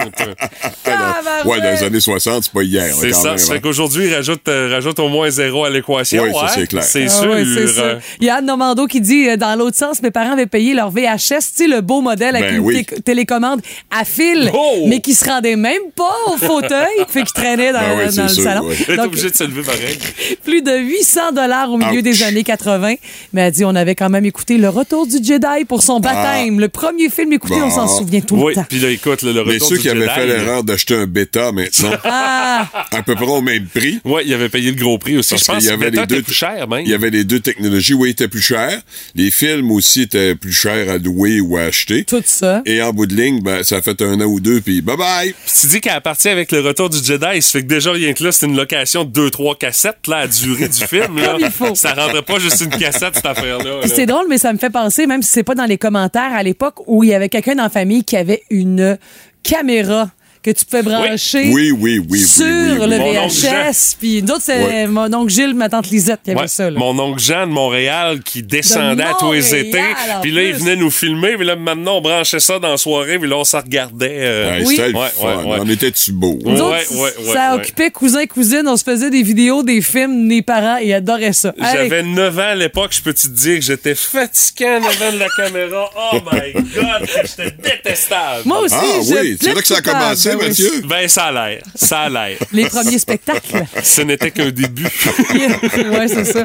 [0.87, 2.87] Ah, ben Ouais, dans les années 60, c'est pas hier.
[2.87, 3.29] là, C'est ça.
[3.31, 3.55] même, Ça hein.
[3.57, 6.23] fait qu'aujourd'hui, il rajoute, euh, rajoute au moins zéro à l'équation.
[6.25, 6.49] Oui, ça, hein?
[6.55, 6.83] c'est clair.
[6.83, 7.31] C'est Ah sûr.
[7.31, 10.33] ouais, euh, Il y a Anne Normando qui dit euh, dans l'autre sens, mes parents
[10.33, 12.85] avaient payé leur VHS, tu sais, le beau modèle avec Ben une oui.
[12.85, 14.85] té- télécommande à fil, Oh!
[14.87, 18.23] mais qui se rendait même pas au fauteuil, fait qu'il traînait dans, Ben oui, dans
[18.23, 18.67] le sûr, salon.
[18.67, 18.77] ouais.
[18.89, 19.99] Elle obligée de se lever pareil.
[20.45, 22.03] plus de 800 dollars au milieu Ouch.
[22.05, 22.95] des années 80.
[23.33, 26.61] Mais elle dit, on avait quand même écouté Le Retour du Jedi pour son baptême.
[26.61, 28.67] Le premier film écouté, on s'en souvient tout Oui, le temps.
[28.69, 31.07] puis là, écoute, le, le Mais retour ceux du qui avaient fait l'erreur d'acheter un
[31.07, 34.99] bêta maintenant, Ah, à peu près au même prix, Ouais, il avait payé le gros
[34.99, 35.31] prix aussi.
[35.31, 36.83] Parce je pense qu'il y que avait les deux- plus cher, même.
[36.85, 37.95] il y avait les deux technologies.
[37.95, 38.81] Oui, étaient plus chers.
[39.15, 42.05] Les films aussi étaient plus chers à louer ou à acheter.
[42.05, 42.63] tout ça.
[42.67, 45.33] Et en bout de ligne, ben, ça a fait un an ou deux, puis bye-bye.
[45.45, 48.13] Puis tu dis qu'elle partie avec le retour du Jedi, ça fait que déjà rien
[48.13, 51.17] que là, c'est une location de 2-3 cassettes là, à durée du film.
[51.19, 51.33] Là.
[51.33, 51.75] Comme il faut.
[51.75, 53.86] Ça rendrait pas juste une cassette, cette affaire-là.
[53.89, 56.43] C'est drôle, mais ça me fait penser, même si c'est pas dans les commentaires, à
[56.43, 58.99] l'époque où il y avait quelqu'un dans la famille qui avait une
[59.43, 60.11] caméra
[60.47, 62.89] que tu pouvais brancher Oui, oui, oui, oui, sur oui, oui.
[62.89, 63.97] le Mon oncle VHS.
[63.99, 66.71] Puis d'autres, c'est mon oncle Gilles, ma tante Lisette qui avait Ouais, ça.
[66.71, 66.79] là.
[66.79, 69.81] Mon oncle Jean de Montréal qui descendait à tous les Montréal, étés.
[69.81, 70.61] en Puis là, il plus.
[70.61, 71.37] venait nous filmer.
[71.37, 73.19] Puis là, maintenant, on branchait ça dans la soirée.
[73.19, 74.19] Puis là, on s'en regardait.
[74.21, 74.77] euh, Ouais, Oui.
[74.77, 75.27] C'était le Ouais, fun.
[75.43, 75.59] ouais, ouais.
[75.61, 76.39] On était-tu beau?
[76.45, 77.61] Nous Ouais, autres, ouais, ouais, ça ouais.
[77.61, 78.67] occupait cousins, cousines.
[78.69, 81.53] On se faisait des vidéos, des films, mes parents, et ils adoraient ça.
[81.61, 85.27] J'avais 9 ans à l'époque, je peux te dire que j'étais fatiguant devant de la
[85.37, 85.91] caméra.
[86.13, 88.43] Oh my God, que j'étais détestable.
[88.45, 88.85] Moi aussi, Ah
[89.23, 90.83] oui, c'est là que ça a commencé, Mathieu.
[90.85, 91.63] Ben, ça a l'air.
[91.75, 92.39] Ça a l'air.
[92.53, 93.65] Les premiers spectacles.
[93.83, 94.85] Ce n'était qu'un début.
[95.35, 96.45] ouais, c'est ça.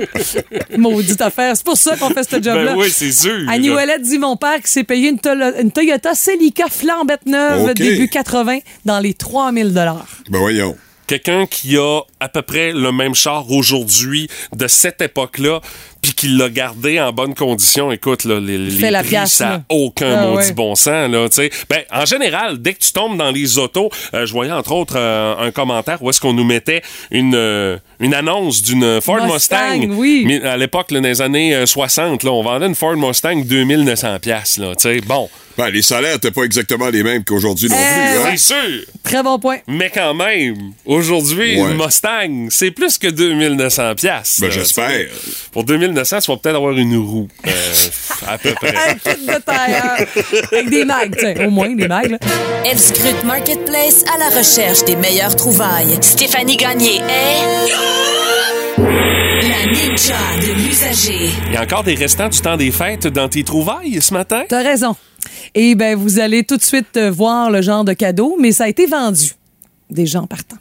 [0.77, 1.55] Maudite affaire.
[1.55, 2.73] C'est pour ça qu'on fait ce job-là.
[2.73, 3.47] ben oui, c'est sûr.
[3.47, 8.59] Annie Ouellette dit mon père qui s'est payé une, Toyota Celica flambette neuve début 80
[8.85, 10.07] dans les 3000 dollars.
[10.29, 10.75] Ben voyons.
[11.11, 15.59] Quelqu'un qui a à peu près le même char aujourd'hui de cette époque-là,
[16.01, 19.33] puis qui l'a gardé en bonne condition, écoute, là, les, les fait la prix, pièce,
[19.33, 20.53] ça n'a aucun Ah, maudit ouais.
[20.53, 21.51] bon sens, là, tu sais.
[21.69, 24.95] Ben, en général, dès que tu tombes dans les autos, euh, je voyais entre autres
[24.97, 29.77] euh, un commentaire où est-ce qu'on nous mettait une, euh, une annonce d'une Ford Mustang,
[29.79, 29.95] Mustang.
[29.97, 30.23] oui.
[30.25, 34.19] Mais à l'époque, dans les années euh, 60, là, on vendait une Ford Mustang 2900
[34.19, 35.01] pièces là, tu sais.
[35.01, 37.83] Bon, Ben, les salaires n'étaient pas exactement les mêmes qu'aujourd'hui non plus.
[37.83, 38.29] hein?
[38.31, 38.85] c'est sûr.
[39.03, 39.57] Très bon point.
[39.67, 41.71] Mais quand même, aujourd'hui, Ouais.
[41.71, 44.39] une Mustang, c'est plus que 2900 pièces.
[44.41, 45.07] Ben, j'espère.
[45.51, 47.27] Pour 2900, tu vas peut-être avoir une roue.
[47.47, 47.51] euh,
[48.27, 48.73] à peu près.
[48.89, 50.07] Un kit de tailleur.
[50.51, 52.11] Avec des mags, tiens, au moins des mags.
[52.11, 52.17] là.
[52.69, 55.97] Elle scrute Marketplace à la recherche des meilleures trouvailles.
[56.01, 57.71] Stéphanie Gagné est
[58.77, 61.29] La ninja de l'usager.
[61.47, 64.43] Il y a encore des restants du temps des fêtes dans tes trouvailles ce matin?
[64.47, 64.95] T'as raison.
[65.55, 68.65] Et ben vous allez tout de suite euh, voir le genre de cadeau, mais ça
[68.65, 69.31] a été vendu.
[69.89, 70.57] Des gens partant.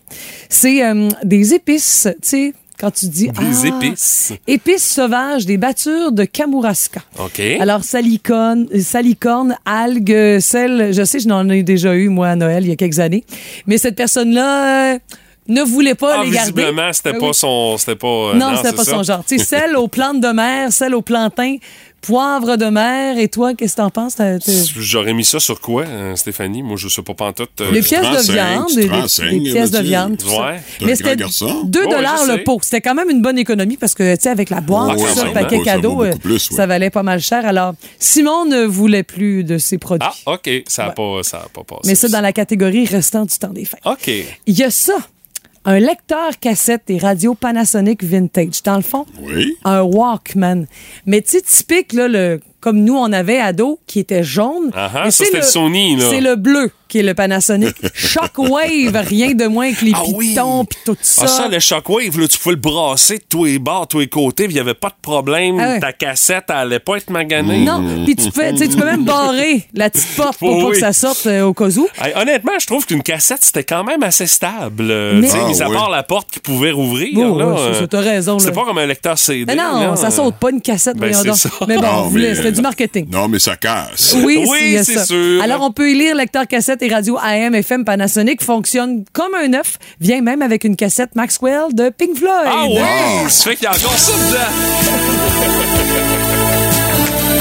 [0.49, 3.29] C'est euh, des épices, tu sais, quand tu dis...
[3.29, 4.33] Des ah, épices?
[4.47, 7.01] Épices sauvages, des battures de Kamouraska.
[7.19, 7.41] OK.
[7.61, 12.37] Alors, salicorne, euh, salicorne, algues, sel, je sais, je n'en ai déjà eu, moi, à
[12.37, 13.25] Noël, il y a quelques années.
[13.67, 14.99] Mais cette personne-là euh,
[15.47, 16.53] ne voulait pas Ah, les garder.
[16.53, 17.35] visiblement, c'était Ah pas oui.
[17.35, 17.77] son.
[17.79, 18.07] C'était pas.
[18.09, 18.91] euh, Non, c'était pas ça.
[18.93, 19.25] son genre.
[19.27, 21.57] Tu sais, sel aux plantes de mer, sel aux plantains,
[22.01, 23.19] poivre de mer.
[23.19, 24.17] Et toi, qu'est-ce que t'en penses?
[24.77, 26.63] J'aurais mis ça sur quoi, euh, Stéphanie?
[26.63, 27.51] Moi, je sais pas pantoute.
[27.61, 30.29] euh, Les pièces de viande, des pièces de viande, tout.
[30.29, 30.61] Ouais.
[30.83, 31.63] Mais c'était garçon.
[31.65, 32.59] 2 Ouais, dollars le pot.
[32.63, 35.15] C'était quand même une bonne économie parce que, tu sais, avec la boîte, Ouais, tout
[35.15, 37.45] ça, le paquet cadeau, euh, plus, ça valait pas mal cher.
[37.47, 40.09] Alors, Simon ne voulait plus de ses produits.
[40.27, 40.51] Ah, OK.
[40.69, 41.83] Ça n'a pas, ça a pas passé.
[41.87, 43.81] Mais ça, dans la catégorie restant du temps des fêtes.
[43.85, 44.11] OK.
[44.47, 44.95] Il y a ça,
[45.71, 48.65] un lecteur cassette et radio Panasonic vintage.
[48.65, 49.55] Dans le fond, Oui.
[49.65, 50.67] un Walkman.
[51.07, 54.71] Mais tu sais, typique, là, le, comme nous, on avait ado, qui était jaune.
[54.75, 56.05] Ah ah, ça, c'est c'était le Sony, là.
[56.11, 57.75] C'est le bleu qui est le Panasonic.
[57.95, 60.31] Shockwave, rien de moins que les Ah oui.
[60.31, 61.23] pitons puis tout ça.
[61.25, 64.09] Ah, ça, le shockwave, là, tu pouvais le brasser de tous les bords, tous les
[64.09, 65.59] côtés, puis il n'y avait pas de problème.
[65.61, 65.81] Ah ouais.
[65.81, 67.65] Ta cassette, elle allait pas être maganée.
[67.65, 70.79] Non, puis tu peux, tu peux même barrer la petite porte pour Oui, pas que
[70.81, 71.87] ça sorte euh, au cas où.
[72.03, 74.89] Hey, honnêtement, je trouve qu'une cassette, c'était quand même assez stable.
[74.91, 75.77] euh, Mais- Ah, mis à oui.
[75.77, 77.11] part la porte qui pouvait rouvrir.
[77.17, 78.53] Oh, là, euh, ça, t'as raison, C'est là.
[78.53, 79.45] pas comme un lecteur CD.
[79.47, 79.97] Mais non, là.
[79.97, 81.49] ça saute pas une cassette, Ben, c'est ça.
[81.69, 83.07] Mais bon, vous voulez, du marketing.
[83.11, 84.15] Non, mais ça casse.
[84.25, 85.05] Oui, Oui, c'est ça.
[85.07, 85.43] sûr.
[85.43, 88.43] Alors, on peut y lire lecteur cassette et radio AM, FM Panasonic.
[88.43, 89.79] Fonctionne comme un œuf.
[90.01, 92.33] Vient même avec une cassette Maxwell de Pink Floyd.
[92.47, 93.29] Ah ouais!
[93.29, 94.39] Ça fait qu'il y a encore ça dedans.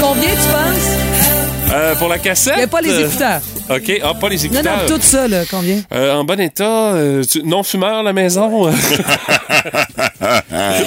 [0.00, 1.72] Combien tu penses?
[1.72, 2.54] Euh, pour la cassette?
[2.56, 3.40] Il n'y a pas les écouteurs.
[3.70, 4.00] OK.
[4.02, 4.78] Ah, pas les Non, écouteurs.
[4.88, 5.80] non, tout ça, là, combien?
[5.94, 8.68] Euh, en bon état, euh, tu- non-fumeur à la maison?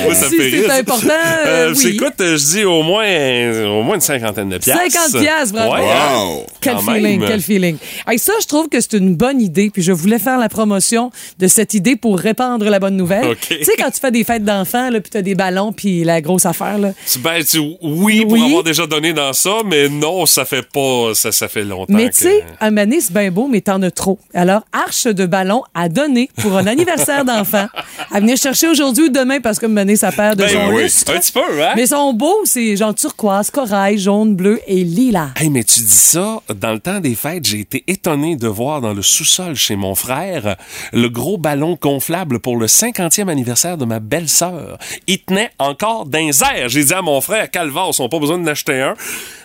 [0.04, 0.72] Moi, ça Si fait c'est rire.
[0.80, 1.88] important, euh, Euh, oui.
[1.96, 4.84] Écoute, euh, je dis au moins, euh, au moins une cinquantaine de piastres.
[4.92, 5.84] 50 piastres, bravo.
[5.84, 6.46] Wow!
[6.62, 7.30] Quel Quand feeling, même.
[7.30, 7.78] quel feeling.
[8.08, 11.12] Hey, ça, je trouve que c'est une bonne idée, puis je voulais faire la promotion
[11.40, 13.36] de cette idée pour répandre la bonne nouvelle.
[13.48, 16.22] Tu sais, quand tu fais des fêtes d'enfants, là, puis t'as des ballons, puis la
[16.22, 16.92] grosse affaire, là.
[17.12, 18.44] Tu- Ben, tu- oui, pour Oui.
[18.46, 21.94] avoir déjà donné dans ça, mais non, ça fait pas, ça, ça fait longtemps.
[21.94, 24.20] Mais que- tu sais, un mané, c'est bien beau, mais t'en as trop.
[24.34, 27.68] Alors, Arche de ballon à donner pour un anniversaire d'enfant
[28.12, 30.84] à venir chercher aujourd'hui ou demain parce que mané, ça perd de Ben oui.
[30.84, 31.74] Un petit peu, hein?
[31.76, 35.30] Mais ils sont beaux, c'est genre turquoise, corail, jaune, bleu et lilas.
[35.36, 38.82] Hey, mais tu dis ça, dans le temps des fêtes, j'ai été étonné de voir
[38.82, 40.56] dans le sous-sol chez mon frère
[40.92, 44.78] le gros ballon gonflable pour le 50e anniversaire de ma belle-sœur.
[45.08, 46.68] Il tenait encore d'un air.
[46.68, 48.96] J'ai dit à mon frère, Calvas, on n'a pas besoin d'en acheter un.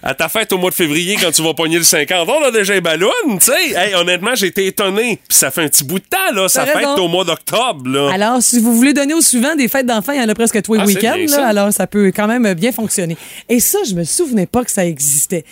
[0.03, 2.51] À ta fête au mois de février, quand tu vas pogner le 50, on a
[2.51, 3.73] déjà un ballon, tu sais.
[3.75, 5.19] Hey, honnêtement, j'ai été étonné.
[5.29, 6.49] Puis ça fait un petit bout de temps, là.
[6.49, 8.11] Ça fête au mois d'octobre, là.
[8.13, 10.61] Alors, si vous voulez donner au suivant des fêtes d'enfants, il y en a presque
[10.63, 11.43] tous les Ah, week-ends.
[11.43, 13.17] Alors, ça peut quand même bien fonctionner.
[13.49, 15.45] Et ça, je me souvenais pas que ça existait.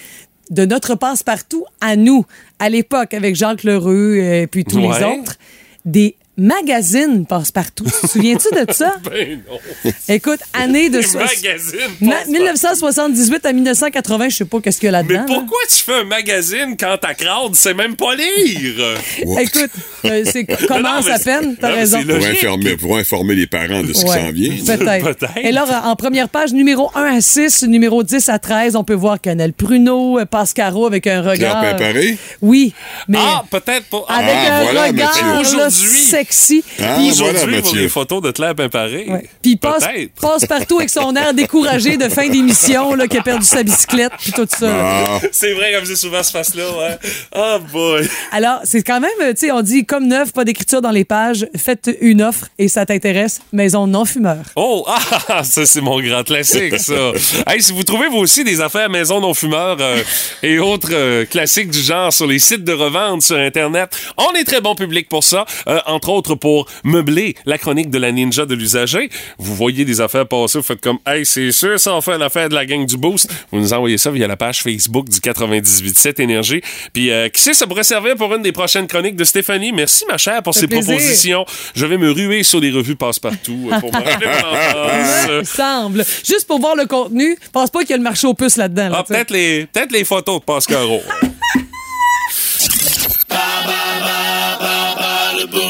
[0.50, 2.24] De notre passe-partout à nous,
[2.58, 4.98] à l'époque, avec Jacques Lheureux et puis tous Ouais.
[4.98, 5.36] les autres,
[5.84, 7.84] des magazines passe-partout.
[7.84, 8.96] Te Souviens-tu de ça?
[9.10, 9.90] Ben non.
[10.08, 11.00] Écoute, année de...
[11.00, 11.78] So- magazines.
[12.00, 12.30] Ma- passe-partout.
[12.32, 15.32] 1978 à 1980, je sais pas qu'est-ce qu'il y a Mais là-dedans.
[15.34, 15.40] là.
[15.40, 18.96] pourquoi tu fais un magazine quand ta crowd sait même pas lire?
[19.40, 19.70] Écoute,
[20.04, 21.98] euh, c'est commence mais à c'est- peine, t'as non, mais raison.
[22.00, 24.54] c'est Pour informer, pour informer les parents de ce qui s'en vient.
[24.76, 25.04] Peut-être.
[25.04, 25.36] Peut-être.
[25.38, 28.94] Et là, en première page, numéro 1 à 6, numéro 10 à 13, on peut
[28.94, 31.60] voir Canel Pruneau, euh, Pascaro avec un regard.
[31.60, 32.18] Claire Pimparé?
[32.42, 32.72] Oui,
[33.08, 34.04] mais Ah, peut-être pas.
[34.08, 35.88] avec Ah, un voilà, regard Aujourd'hui.
[36.26, 36.64] Sexy.
[36.80, 39.06] Ah, Puis- voilà, Aujourd'hui, les photos de Claire Pimparé.
[39.08, 39.28] Ouais.
[39.42, 39.84] Puis il passe,
[40.20, 44.12] passe partout avec son air découragé de fin d'émission, là, qui a perdu sa bicyclette,
[44.18, 44.68] puis tout ça.
[44.70, 46.98] Ah, C'est vrai, comme j'ai souvent ce face-là, ouais.
[47.34, 48.08] Oh boy.
[48.32, 51.04] Alors, c'est quand même, euh, tu sais, on dit comme neuf, pas d'écriture dans les
[51.04, 54.38] pages, faites une offre et ça t'intéresse, maison non fumeur.
[54.56, 57.12] Oh, ah, ça c'est mon grand classique, ça.
[57.46, 60.02] hey, si vous trouvez vous aussi des affaires maison non fumeurs euh,
[60.42, 64.44] et autres euh, classiques du genre sur les sites de revente sur Internet, on est
[64.44, 65.44] très bon public pour ça.
[65.68, 69.10] Euh, entre autres pour meubler la chronique de la ninja de l'usager.
[69.38, 72.48] Vous voyez des affaires passer, vous faites comme, hey, c'est sûr, ça on fait l'affaire
[72.48, 73.28] de la gang du Boost.
[73.52, 76.60] Vous nous envoyez ça via la page Facebook du 98.7 Énergie.
[76.92, 79.72] Puis, euh, qui sait, ça pourrait servir pour une des prochaines chroniques de Stéphanie.
[79.72, 80.94] Merci, ma chère, pour Ça ces plaisir.
[80.94, 81.44] propositions.
[81.74, 86.04] Je vais me ruer sur les revues passe-partout euh, pour me rappeler Il semble.
[86.24, 88.88] Juste pour voir le contenu, pense pas qu'il y a le marché aux puces là-dedans.
[88.88, 91.00] là, Ah, peut-être les, peut-être les photos de Pascaro.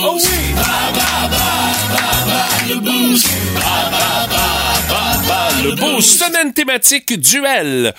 [0.09, 0.36] Oh oui!
[5.67, 7.93] Le beau semaine thématique duel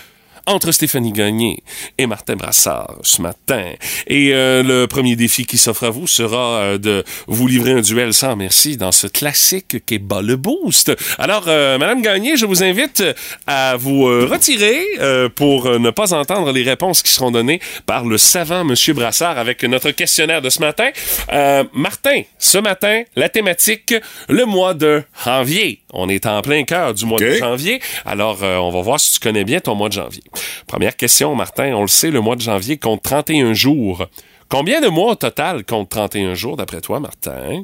[0.47, 1.61] entre Stéphanie Gagné
[1.97, 3.73] et Martin Brassard ce matin.
[4.07, 7.81] Et euh, le premier défi qui s'offre à vous sera euh, de vous livrer un
[7.81, 10.91] duel sans merci dans ce classique qu'est Bas le Boost.
[11.19, 13.03] Alors, euh, Madame Gagné, je vous invite
[13.45, 17.59] à vous euh, retirer euh, pour euh, ne pas entendre les réponses qui seront données
[17.85, 20.89] par le savant Monsieur Brassard avec notre questionnaire de ce matin.
[21.33, 23.93] Euh, Martin, ce matin, la thématique,
[24.29, 25.81] le mois de janvier.
[25.93, 27.81] On est en plein cœur du mois de janvier.
[28.05, 30.23] Alors, euh, on va voir si tu connais bien ton mois de janvier.
[30.67, 31.73] Première question, Martin.
[31.75, 34.07] On le sait, le mois de janvier compte 31 jours.
[34.49, 37.63] Combien de mois au total compte 31 jours, d'après toi, Martin?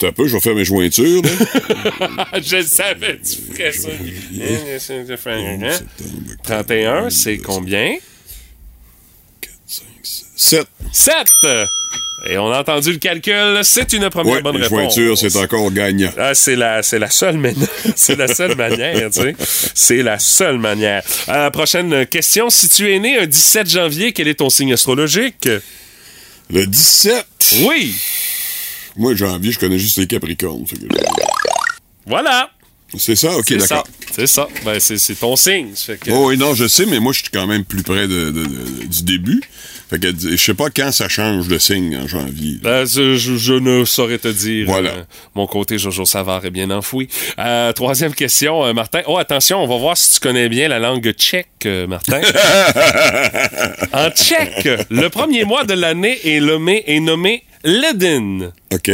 [0.00, 1.22] c'est un peu, je vais faire mes jointures.
[2.42, 3.90] Je savais, tu ferais ça.
[6.42, 7.96] 31, c'est combien?
[10.34, 10.66] 7.
[10.90, 11.14] 7!
[12.26, 13.60] Et on a entendu le calcul.
[13.62, 14.68] C'est une première Ouais, bonne réponse.
[14.94, 16.10] jointures, c'est encore gagnant.
[16.18, 17.68] Ah, c'est la, c'est la seule manière.
[17.96, 19.34] c'est la seule manière, tu sais.
[19.74, 21.02] C'est la seule manière.
[21.28, 22.50] Euh, prochaine question.
[22.50, 25.48] Si tu es né un 17 janvier, quel est ton signe astrologique?
[26.52, 27.24] Le 17.
[27.62, 27.94] Oui!
[28.96, 30.64] Moi, janvier, je connais juste les Capricornes.
[32.06, 32.50] Voilà!
[32.96, 33.36] C'est ça?
[33.36, 33.86] OK, d'accord.
[34.14, 34.48] C'est ça.
[34.64, 35.72] Ben, c'est, ton signe.
[35.76, 38.08] Fait que- Oh oui, non, je sais, mais moi, je suis quand même plus près
[38.08, 39.40] de- de- de- du début.
[39.88, 42.58] Fait que je sais pas quand ça change de signe en janvier.
[42.62, 44.66] Ben, je, ne saurais te dire.
[44.66, 44.90] Voilà.
[44.90, 45.02] Euh,
[45.34, 47.08] mon côté Jojo Savard est bien enfoui.
[47.40, 49.00] Euh, troisième question, euh, Martin.
[49.08, 52.20] Oh, attention, on va voir si tu connais bien la langue tchèque, Martin.
[53.92, 58.52] en tchèque, le premier mois de l'année est nommé, est nommé Ledin.
[58.72, 58.90] OK.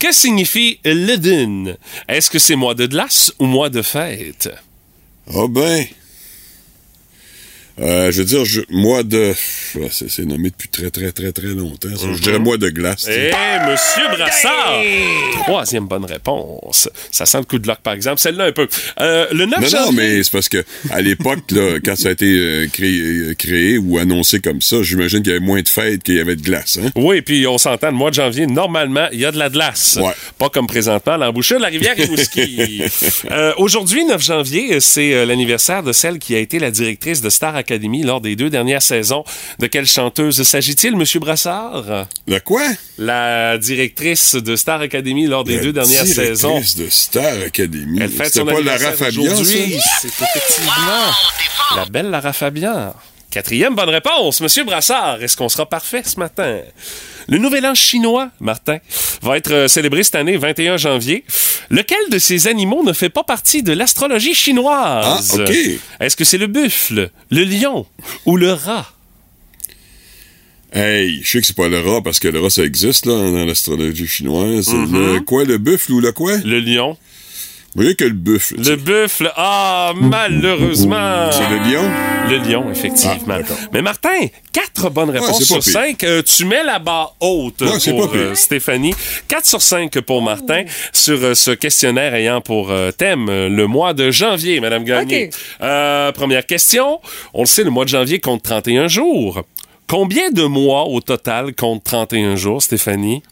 [0.00, 1.74] Que signifie Ledin?
[2.08, 4.48] Est-ce que c'est mois de glace ou mois de fête?
[5.28, 5.84] Ah ben.
[7.80, 9.32] Euh, je veux dire, je- mois de...
[9.90, 11.88] C'est nommé depuis très, très, très, très longtemps.
[11.96, 12.06] ça.
[12.12, 13.06] Je dirais mois de glace.
[13.08, 13.30] Eh,
[13.70, 14.82] Monsieur Brassard!
[15.44, 16.88] Troisième bonne réponse.
[17.10, 18.18] Ça sent le coup de luck, par exemple.
[18.20, 18.68] Celle-là, un peu.
[19.00, 19.96] Euh, le 9 Non, non, janvier...
[19.96, 21.38] mais c'est parce que à l'époque,
[21.84, 25.44] quand ça a été euh, créé, créé ou annoncé comme ça, j'imagine qu'il y avait
[25.44, 26.78] moins de fêtes qu'il y avait de glace.
[26.82, 26.90] Hein?
[26.96, 29.98] Oui, puis on s'entend, le mois de janvier, normalement, il y a de la glace.
[30.02, 30.12] Ouais.
[30.38, 32.82] Pas comme présentement à l'embouchure de la rivière Rimouski.
[33.30, 37.30] Euh, Aujourd'hui, 9 janvier, c'est euh, l'anniversaire de celle qui a été la directrice de
[37.30, 39.24] Star Academy lors des deux dernières saisons.
[39.58, 42.06] De quelle chanteuse s'agit-il, Monsieur Brassard?
[42.26, 42.62] De quoi?
[42.98, 46.60] La directrice de Star Academy lors des La deux dernières directrice saisons.
[46.84, 47.98] de Star Academy.
[48.00, 49.76] Elle fête son pas Lara Fabian, aujourd'hui.
[50.00, 50.72] C'est effectivement
[51.76, 52.94] la belle Lara Fabian.
[53.30, 55.22] Quatrième bonne réponse, Monsieur Brassard.
[55.22, 56.58] Est-ce qu'on sera parfait ce matin?
[57.28, 58.78] Le nouvel an chinois, Martin,
[59.22, 61.24] va être euh, célébré cette année, 21 janvier.
[61.70, 65.36] Lequel de ces animaux ne fait pas partie de l'astrologie chinoise?
[65.38, 65.54] Ah, OK.
[66.00, 67.86] Est-ce que c'est le buffle, le lion
[68.26, 68.92] ou le rat?
[70.72, 73.14] Hey, je sais que c'est pas le rat parce que le rat ça existe là
[73.14, 74.68] dans l'astrologie chinoise.
[74.68, 75.14] Mm-hmm.
[75.14, 76.36] Le quoi, le buffle ou le quoi?
[76.38, 76.96] Le lion.
[77.74, 78.56] Vous voyez que le buffle.
[78.58, 79.30] Le buffle.
[79.36, 81.30] Ah, malheureusement.
[81.30, 81.88] C'est le lion?
[82.28, 83.36] Le lion, effectivement.
[83.38, 83.54] Ah.
[83.72, 86.02] Mais Martin, quatre bonnes réponses sur cinq.
[86.02, 88.92] Euh, tu mets la barre haute Ouais, pour euh, Stéphanie.
[89.28, 93.94] Quatre sur cinq pour Martin sur euh, ce questionnaire ayant pour euh, thème le mois
[93.94, 95.26] de janvier, Madame Gagné.
[95.26, 95.34] OK.
[95.62, 97.00] Euh, première question.
[97.34, 99.42] On le sait, le mois de janvier compte 31 jours.
[99.88, 103.22] Combien de mois au total compte 31 jours, Stéphanie?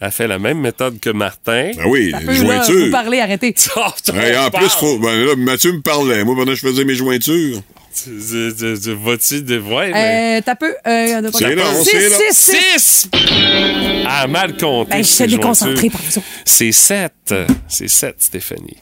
[0.00, 1.70] A fait la même méthode que Martin.
[1.76, 2.84] Ben oui, Peu, les là, jointures.
[2.86, 3.54] vous parlez, arrêtez.
[3.76, 6.24] Oh, Hey, en plus, faut, ben là, Mathieu me parlait.
[6.24, 7.60] Moi, pendant que je faisais mes jointures.
[7.94, 9.58] Tu- tu- tu- tu- Vas-tu de.
[9.60, 10.38] Ouais, mais.
[10.38, 10.74] Euh, T'as peu.
[10.86, 12.18] Euh, on a pas- C'est long, Six, c'est long.
[12.30, 13.08] six, six.
[13.12, 14.04] 6!
[14.06, 14.90] Ah, mal compté.
[14.90, 16.00] Ben, suis déconcentré, jointures.
[16.14, 16.22] pardon.
[16.44, 17.34] C'est 7.
[17.68, 18.76] C'est 7, Stéphanie.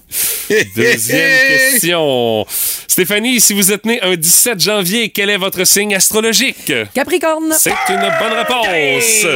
[0.76, 2.46] Deuxième question.
[2.88, 6.72] Stéphanie, si vous êtes né un 17 janvier, quel est votre signe astrologique?
[6.94, 7.54] Capricorne.
[7.58, 9.26] C'est une bonne réponse.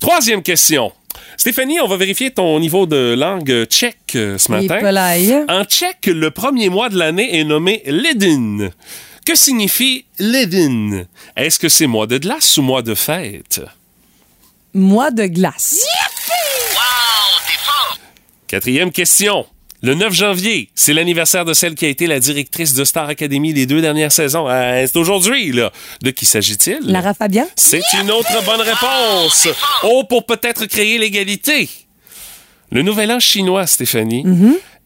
[0.00, 0.92] Troisième question.
[1.36, 4.78] Stéphanie, on va vérifier ton niveau de langue tchèque euh, ce matin.
[5.48, 8.70] En tchèque, le premier mois de l'année est nommé Ledin.
[9.24, 11.04] Que signifie Ledin?
[11.36, 13.60] Est-ce que c'est mois de glace ou mois de fête?
[14.74, 15.76] Mois de glace.
[18.46, 19.46] Quatrième question.
[19.84, 23.52] Le 9 janvier, c'est l'anniversaire de celle qui a été la directrice de Star Academy
[23.52, 24.48] les deux dernières saisons.
[24.48, 25.72] Euh, c'est aujourd'hui, là.
[26.02, 26.78] De qui s'agit-il?
[26.84, 27.48] Lara Fabian?
[27.56, 29.48] C'est une autre bonne réponse.
[29.82, 31.68] Oh, pour peut-être créer l'égalité.
[32.70, 34.24] Le nouvel an chinois, Stéphanie,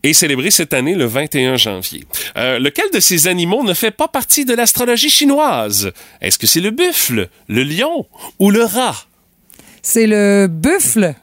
[0.02, 2.04] est célébré cette année le 21 janvier.
[2.38, 5.92] Euh, lequel de ces animaux ne fait pas partie de l'astrologie chinoise?
[6.22, 8.06] Est-ce que c'est le buffle, le lion
[8.38, 8.96] ou le rat?
[9.82, 11.14] C'est le buffle.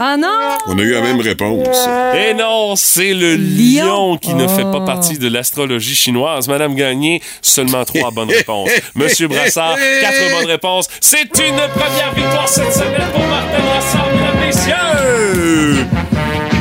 [0.00, 0.28] Ah non!
[0.66, 1.68] On a eu la même réponse.
[2.14, 4.16] Eh non, c'est le lion, Lion.
[4.18, 4.84] qui ne fait pas Oh.
[4.84, 6.48] partie de l'astrologie chinoise.
[6.48, 8.70] Madame Gagné, seulement trois bonnes réponses.
[8.94, 10.88] Monsieur Brassard, quatre bonnes réponses.
[11.00, 15.86] C'est une première victoire cette semaine pour Martin Brassard, mesdames, messieurs!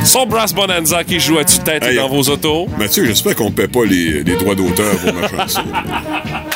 [0.06, 1.96] Son Brass Bonanza qui joue à tue-tête Hey.
[1.96, 2.68] dans vos autos.
[2.78, 5.62] Mathieu, j'espère qu'on ne paie pas les, les droits d'auteur pour ma chanson.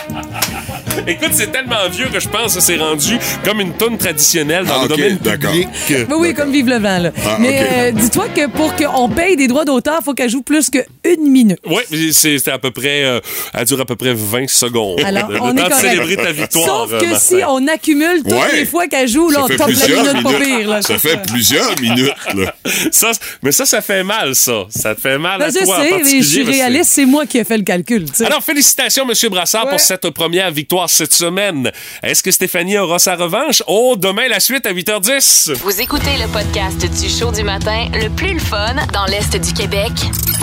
[1.08, 4.82] Écoute, c'est tellement vieux que je pense que c'est rendu comme une tonne traditionnelle dans
[4.82, 5.68] Ah, le ok, domaine public.
[5.90, 7.12] Oui, oui, comme Vive le vent, là.
[7.26, 10.42] Ah, Mais euh, dis-toi que pour qu'on paye des droits d'auteur, il faut qu'elle joue
[10.42, 11.60] plus qu'une minute.
[11.66, 11.84] Oui,
[12.14, 13.20] c'est c'est à peu près, euh,
[13.54, 15.00] elle dure à peu près 20 secondes.
[15.04, 16.66] Alors, le on temps est célébrer ta victoire.
[16.66, 17.20] Sauf euh, que Martin.
[17.20, 18.56] si on accumule toutes Ouais.
[18.56, 20.58] les fois qu'elle joue, là, Ça on fait top la plusieurs minute pas minutes.
[20.60, 20.70] pire.
[20.70, 22.56] Là, Ça fait plusieurs minutes, là.
[22.92, 23.12] Ça,
[23.44, 24.66] mais ça, ça fait mal, ça.
[24.70, 27.06] Ça te fait mal Ben, à je toi en sais, mais je suis réaliste, c'est
[27.06, 28.06] moi qui ai fait le calcul.
[28.26, 29.72] Alors, félicitations, Monsieur Brassard, Ouais.
[29.72, 31.72] pour cette première victoire cette semaine.
[32.04, 33.64] Est-ce que Stéphanie aura sa revanche?
[33.68, 35.54] Oh, demain, la suite à 8h10.
[35.56, 39.54] Vous écoutez le podcast du show du matin le plus le fun dans l'Est du
[39.54, 39.92] Québec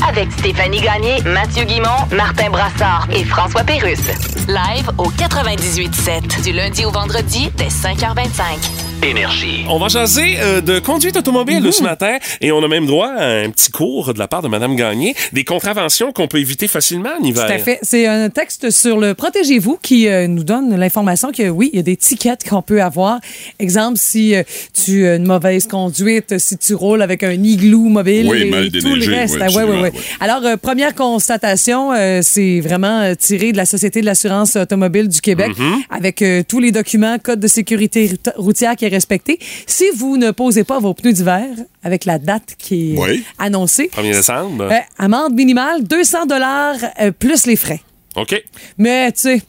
[0.08, 4.08] avec Stéphanie Gagné, Mathieu Guimont, Martin Brassard et François Pérusse.
[4.48, 8.93] Live au 98.7 du lundi au vendredi dès 5h25.
[9.02, 9.64] Énergie.
[9.68, 11.72] On va jaser euh, de conduite automobile Mhm.
[11.72, 14.48] ce matin et on a même droit à un petit cours de la part de
[14.48, 17.46] Madame Gagné, des contraventions qu'on peut éviter facilement en hiver.
[17.46, 17.78] Tout à fait.
[17.82, 21.80] C'est un texte sur le Protégez-vous qui euh, nous donne l'information que oui, il y
[21.80, 23.20] a des tickets qu'on peut avoir.
[23.58, 24.42] Exemple, si euh,
[24.72, 28.70] tu as une mauvaise conduite, si tu roules avec un igloo mobile Oui, et mal
[28.70, 29.34] tout le reste.
[29.34, 29.92] oui, Ah, ouais, ouais, absolument, ouais.
[29.94, 30.00] oui.
[30.20, 35.20] Alors, euh, première constatation, euh, c'est vraiment tiré de la Société de l'assurance automobile du
[35.20, 35.74] Québec Mm-hmm.
[35.90, 39.38] avec euh, tous les documents, code de sécurité routière qui est respecté.
[39.66, 41.46] Si vous ne posez pas vos pneus d'hiver
[41.82, 43.24] avec la date qui est Oui.
[43.38, 44.64] annoncée, 1er décembre.
[44.64, 47.80] euh, amende minimale 200 dollars euh, plus les frais.
[48.16, 48.42] OK.
[48.78, 49.42] Mais tu sais,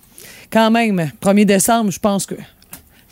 [0.52, 2.36] quand même, 1er décembre, je pense que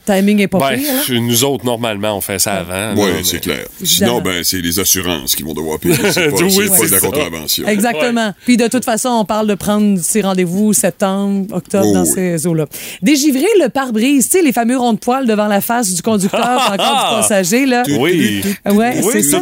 [0.06, 1.20] Timing est pas Ben, pire, là.
[1.20, 2.93] nous autres, normalement, on fait ça avant.
[3.01, 3.66] Oui, mais- c'est clair.
[3.82, 4.14] Évidemment.
[4.14, 5.95] Sinon, ben, c'est les assurances qui vont devoir payer.
[6.12, 7.68] C'est pas, Oui, c'est pas de la contravention.
[7.68, 8.34] Exactement.
[8.45, 12.12] Puis de toute façon, on parle de prendre ses rendez-vous septembre, octobre, Oh, dans oui.
[12.14, 12.66] ces eaux-là.
[13.01, 16.39] Dégivrer le pare-brise, tu sais, les fameux ronds de poil devant la face du conducteur
[16.70, 16.78] ou encore
[17.16, 17.84] du passager, là.
[17.99, 18.41] Oui.
[18.66, 19.41] Ouais, Oui, c'est ça.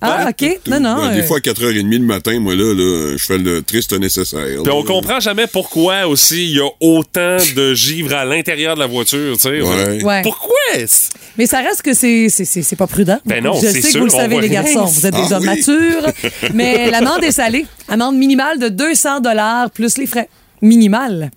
[0.00, 0.60] Ah, OK.
[0.68, 0.96] Non, non.
[0.96, 3.92] Ben, des euh, fois, à 4h30 le matin, moi, là, là, je fais le triste
[3.98, 4.62] nécessaire.
[4.62, 8.80] Puis on comprend jamais pourquoi aussi il y a autant de givre à l'intérieur de
[8.80, 9.60] la voiture, tu sais.
[9.74, 10.04] Ouais.
[10.04, 10.22] Ouais.
[10.22, 10.54] Pourquoi?
[10.74, 11.10] est-ce?
[11.38, 13.18] Mais ça reste que c'est c'est- c'est- c'est pas prudent.
[13.26, 14.84] Ben non, Je c'est sais que vous le savez, les garçons.
[14.84, 15.46] Vous êtes des Ah hommes oui.
[15.46, 16.12] matures.
[16.54, 17.66] mais l'amende est salée.
[17.88, 19.20] Amende minimale de 200
[19.74, 20.28] plus les frais.
[20.62, 21.30] Minimal.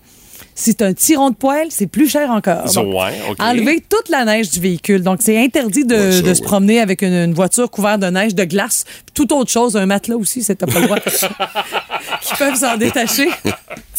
[0.56, 2.64] Si c'est un tiron de poêle, c'est plus cher encore.
[2.74, 3.14] Donc, ouais.
[3.38, 5.04] Enlever toute la neige du véhicule.
[5.04, 6.46] Donc, c'est interdit de, Ouais, ça, de se ouais.
[6.48, 8.84] promener avec une, une voiture couverte de neige, de glace,
[9.14, 10.98] toute autre chose, un matelas aussi, c'est t'as pas le droit.
[12.22, 13.30] Qui peuvent s'en détacher.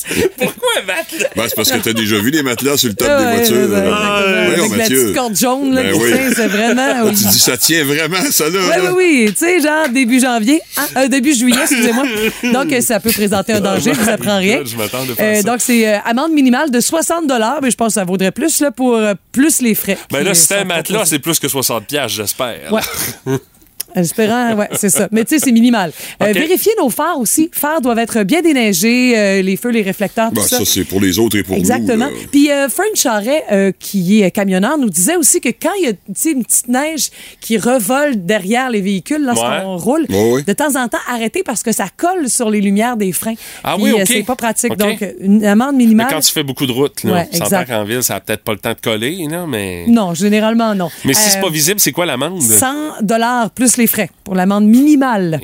[0.39, 1.07] Pourquoi, Matt?
[1.37, 3.37] Ben, c'est parce que t'as déjà vu les matelas sur le top Ah des ouais,
[3.37, 3.57] voitures.
[3.57, 3.89] ouais, ouais, là.
[3.89, 4.45] exactement.
[4.47, 6.13] Voyons, Avec la petite corde jaune là, Ben oui.
[6.35, 7.09] c'est vraiment...
[7.09, 8.59] Tu dis, ça tient vraiment, ça, là?
[8.63, 8.93] Oui, là?
[8.95, 9.35] oui, oui.
[9.37, 12.05] Tu sais, genre début janvier, hein, euh, début juillet, excusez-moi.
[12.53, 14.63] Donc, euh, ça peut présenter un danger, je vous apprends rien.
[14.65, 15.43] Je m'attends de faire Euh, ça.
[15.43, 17.25] donc, c'est euh, amende minimale de 60
[17.63, 19.99] mais je pense que ça vaudrait plus là, pour euh, plus les frais.
[20.11, 22.73] Ben là, euh, si c'est un matelas, c'est plus que 60 piastres, j'espère.
[22.73, 22.83] Ouais.
[23.99, 25.09] Espérant, ouais, c'est ça.
[25.13, 25.93] Mais tu sais, c'est minimal.
[26.23, 26.35] Euh, OK.
[26.35, 27.51] vérifier nos phares aussi.
[27.53, 30.59] Phares doivent être bien déneigés, euh, les feux, les réflecteurs, Ben, tout ça.
[30.59, 32.07] ça, c'est pour les autres et pour Exactement.
[32.07, 32.17] nous.
[32.17, 32.27] là.
[32.31, 35.87] Puis euh, Frank Charret, euh, qui est camionneur, nous disait aussi que quand il y
[35.89, 39.81] a une petite neige qui revole derrière les véhicules lorsqu'on Ouais.
[39.83, 40.43] roule, Ouais, ouais.
[40.43, 43.35] de temps en temps, arrêter parce que ça colle sur les lumières des freins.
[43.65, 44.07] Ah Puis, oui, euh, OK.
[44.07, 44.77] c'est pas pratique.
[44.77, 46.07] Donc, une amende Mais minimale.
[46.11, 47.69] quand tu fais beaucoup de routes, là, exact.
[47.69, 49.85] qu'en ville, ça a peut-être pas le temps de coller, là, mais...
[49.89, 50.89] Non, généralement, non.
[51.05, 52.41] Mais si c'est pas visible, c'est quoi l'amende?
[52.41, 53.87] 100 dollars plus les
[54.25, 55.41] pour l'amende minimale.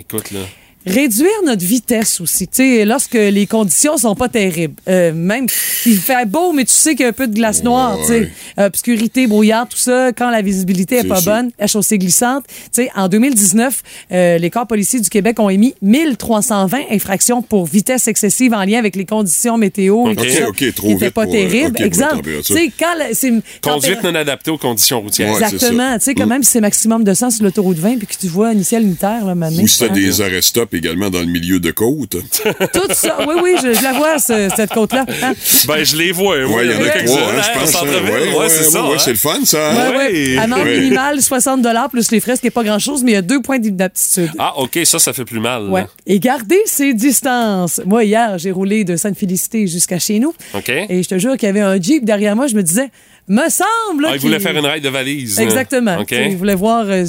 [0.86, 4.74] Réduire notre vitesse aussi, tu sais, lorsque les conditions sont pas terribles.
[4.88, 5.46] Euh, même,
[5.86, 8.06] il fait beau, mais tu sais qu'il y a un peu de glace noire, tu
[8.08, 8.30] sais.
[8.58, 8.64] Ouais.
[8.66, 11.32] Obscurité, brouillard, tout ça, quand la visibilité est pas sûr.
[11.32, 12.44] bonne, la chaussée glissante.
[12.48, 13.82] Tu sais, en 2019,
[14.12, 18.78] euh, les corps policiers du Québec ont émis 1320 infractions pour vitesse excessive en lien
[18.78, 20.08] avec les conditions météo.
[20.08, 21.66] et OK, tout ça, OK, trop qui étaient vite pas pour, euh, terribles.
[21.68, 23.32] OK, pour la Exemple, tu sais, quand la- c'est...
[23.62, 25.32] Conduite non adaptée aux conditions routières.
[25.32, 25.94] Ouais, Exactement.
[25.98, 28.26] Tu sais, quand même, si c'est maximum de 100 sur l'autoroute 20 puis que tu
[28.28, 29.62] vois initial unitaire, là, maintenant.
[29.62, 32.10] Ou si t'as des arrêts-stop également dans le milieu de côte.
[32.72, 33.18] Tout ça.
[33.26, 35.04] Oui, oui, je, je la vois, ce- cette côte-là.
[35.22, 35.32] Hein?
[35.66, 36.36] Ben, je les vois.
[36.44, 37.74] Ouais, il y en a quelques-uns, trois, hein, hein, je pense.
[37.76, 37.86] hein.
[37.86, 38.82] Ouais, Ouais, c'est ça.
[38.82, 38.98] ouais, hein.
[38.98, 39.58] c'est le fun, ça.
[39.58, 39.92] Ouais, hein?
[39.96, 40.38] ouais.
[40.38, 40.78] Amende Ouais.
[40.80, 43.40] minimale, 60 plus les frais, ce qui n'est pas grand-chose, mais il y a deux
[43.40, 44.30] points d'inaptitude.
[44.38, 45.68] Ah, OK, ça, ça fait plus mal.
[45.68, 45.86] Ouais.
[46.06, 47.80] Et garder ses distances.
[47.86, 50.34] Moi, hier, j'ai roulé de Sainte-Félicité jusqu'à chez nous.
[50.54, 50.68] OK.
[50.68, 52.46] Et je te jure qu'il y avait un Jeep derrière moi.
[52.46, 52.90] Je me disais,
[53.26, 54.06] me semble.
[54.06, 55.38] Ah, il voulait faire une raide de valise.
[55.40, 55.98] Exactement.
[56.00, 56.08] OK.
[56.08, 56.84] Tu sais, Il voulait voir.
[56.88, 57.06] euh,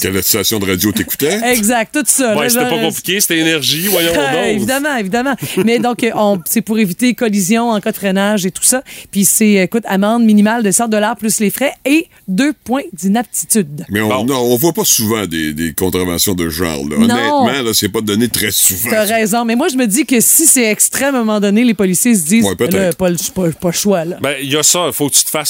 [0.00, 1.38] Quelle station de radio t'écoutais?
[1.52, 2.36] exact, tout ça.
[2.36, 4.24] Ouais, c'était pas euh, compliqué, c'était énergie, voyons donc.
[4.46, 5.34] évidemment, évidemment.
[5.64, 8.82] Mais donc, euh, on- c'est pour éviter collision en cas de freinage et tout ça.
[9.10, 10.88] Puis c'est, écoute, amende minimale de 100
[11.18, 13.84] plus les frais et deux points d'inaptitude.
[13.90, 14.24] Mais on, Bon.
[14.24, 16.88] non, on voit pas souvent des, des contraventions de ce genre.
[16.88, 16.96] Là.
[16.96, 17.04] Non.
[17.04, 18.90] Honnêtement, là, c'est pas donné très souvent.
[18.90, 19.44] T'as raison.
[19.44, 22.14] Mais moi, je me dis que si c'est extrême, à un moment donné, les policiers
[22.14, 22.74] se disent, Ouais, peut-être.
[22.74, 24.16] là, pas, le- pas, pas choix, là.
[24.22, 25.49] Ben, il y a ça, il faut que tu te fasses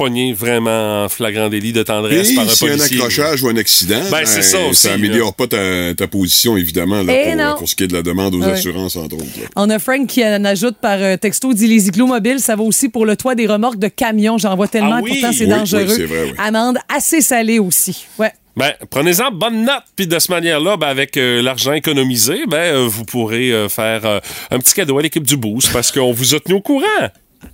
[0.00, 2.96] pogner vraiment en flagrant délit de tendresse Et par un y a un policier.
[2.96, 7.02] accrochage ou un accident, Ben, c'est ça aussi, ça améliore pas ta, ta position, évidemment,
[7.02, 8.52] là, Eh pour, ce qui est de la demande aux Ouais.
[8.52, 9.24] assurances, entre autres.
[9.40, 9.48] là.
[9.56, 12.62] On a Frank qui en ajoute par euh, texto, dit les igloos mobiles, ça va
[12.62, 14.38] aussi pour le toit des remorques de camions.
[14.38, 15.10] J'en vois tellement, Ah oui?
[15.20, 15.84] pourtant c'est Oui, dangereux.
[15.86, 16.32] oui, c'est vrai, oui.
[16.38, 18.06] Amende assez salée aussi.
[18.18, 18.32] Ouais.
[18.56, 22.86] Ben, prenez-en bonne note, puis de cette manière-là, ben, avec euh, l'argent économisé, ben, euh,
[22.88, 24.18] vous pourrez euh, faire euh,
[24.50, 26.84] un petit cadeau à l'équipe du Boost parce qu'on vous a tenu au courant.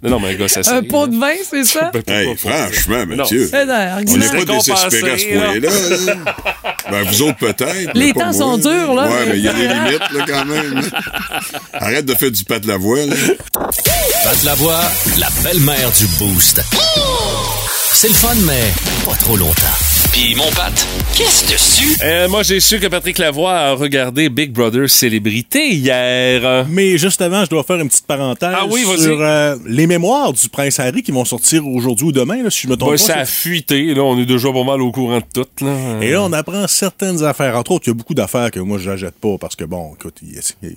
[0.03, 1.91] Non, non, mais un gars, ça Un pot de vin, c'est ça?
[2.07, 3.05] Hey, franchement.
[3.07, 5.47] Mathieu, on n'est pas désespérés à ce là.
[5.47, 5.71] point-là.
[6.07, 6.15] là.
[6.91, 7.91] ben, vous autres, peut-être.
[7.95, 8.33] Les temps moi.
[8.33, 9.09] sont durs, là.
[9.09, 10.83] Ouais, mais il y a des limites, là, quand même.
[11.73, 13.15] Arrête de faire du pat de la voix, là.
[14.25, 14.81] Pat la voix,
[15.19, 16.61] la belle-mère du Boost.
[17.93, 18.71] C'est le fun, mais
[19.05, 19.86] pas trop longtemps.
[20.17, 20.73] Puis mon Pat,
[21.15, 21.99] qu'est-ce dessus?
[22.03, 26.65] Euh, moi, j'ai su que Patrick Lavoie a regardé Big Brother Célébrité hier.
[26.71, 30.33] Mais juste avant, je dois faire une petite parenthèse Ah oui, sur euh, les mémoires
[30.33, 32.97] du prince Harry qui vont sortir aujourd'hui ou demain, là, si je me trompe Ben,
[32.97, 33.03] pas.
[33.03, 34.03] ça a fuité, là.
[34.05, 35.77] On est déjà pas mal au courant de tout, là.
[36.01, 37.55] Et là, on apprend certaines affaires.
[37.55, 39.93] Entre autres, il y a beaucoup d'affaires que moi, je n'achète pas parce que, bon,
[40.01, 40.77] écoute, il, il-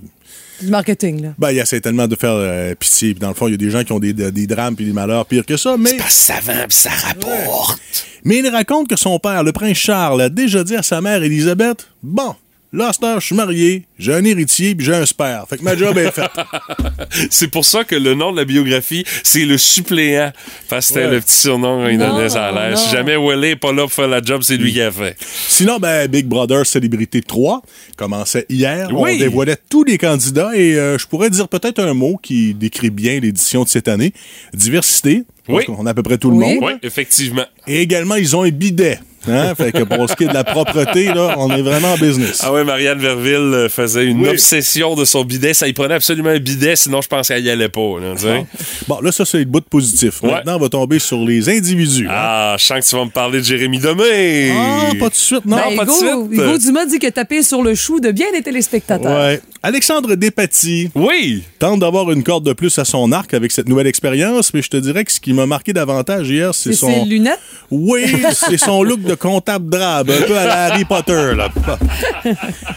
[0.61, 1.29] Du marketing, là.
[1.37, 3.13] ben, il essaie tellement de faire euh, pitié.
[3.13, 4.85] Puis dans le fond, il y a des gens qui ont des, des drames puis
[4.85, 5.75] des malheurs pires que ça.
[5.77, 7.79] Mais, ça vend pis ça rapporte.
[8.23, 11.23] mais il raconte que son père, le prince Charles, a déjà dit à sa mère
[11.23, 12.35] Élisabeth Bon,
[12.73, 15.47] là, je suis marié, j'ai un héritier puis j'ai un spare.
[15.47, 16.29] Fait que ma job est faite.
[17.29, 20.31] C'est pour ça que le nom de la biographie, c'est le suppléant.
[20.69, 21.11] Parce que c'était Ouais.
[21.15, 22.77] le petit surnom ça à l'air.
[22.77, 25.15] Si jamais Willie est pas là pour faire la job, c'est lui qui a fait.
[25.47, 27.61] Sinon, ben, Big Brother Célébrité 3
[27.97, 28.89] commençait hier.
[28.93, 29.13] Oui.
[29.15, 32.89] On dévoilait tous les candidats et euh, je pourrais dire peut-être un mot qui décrit
[32.91, 34.13] bien l'édition de cette année.
[34.53, 35.23] Diversité.
[35.47, 35.65] Oui.
[35.65, 36.57] qu'on a à peu près tout le monde.
[36.61, 37.45] Oui, effectivement.
[37.65, 38.99] Et également, ils ont un bidet.
[39.27, 39.53] Hein?
[39.55, 42.41] Fait que pour ce qui est de la propreté, là, on est vraiment en business.
[42.43, 44.29] Ah ouais, Marianne Verville euh, faisait une Oui.
[44.29, 45.53] obsession de son bidet.
[45.53, 47.99] Ça y prenait absolument un bidet, sinon je pense qu'elle y allait pas.
[47.99, 48.45] Là, sais.
[48.87, 50.23] Bon, là, ça, c'est le bout de positif.
[50.23, 50.31] Ouais.
[50.31, 52.07] Maintenant, on va tomber sur les individus.
[52.07, 52.11] hein.
[52.13, 54.51] Ah, je sens que tu vas me parler de Jérémy Demé.
[54.55, 55.57] Ah, pas tout de suite, non.
[55.57, 56.41] Ben, pas de Hugo, suite.
[56.41, 59.19] Hugo Dumas dit que taper sur le chou de bien des téléspectateurs.
[59.19, 59.41] Ouais.
[59.61, 61.43] Alexandre Despatie Oui.
[61.59, 64.69] tente d'avoir une corde de plus à son arc avec cette nouvelle expérience, mais je
[64.69, 67.05] te dirais que ce qui m'a marqué davantage hier, c'est C'est ses son.
[67.05, 67.39] lunettes?
[67.71, 68.01] Oui,
[68.33, 71.33] c'est son look de comptable drabe, un peu à la Harry Potter.
[71.35, 71.49] Là.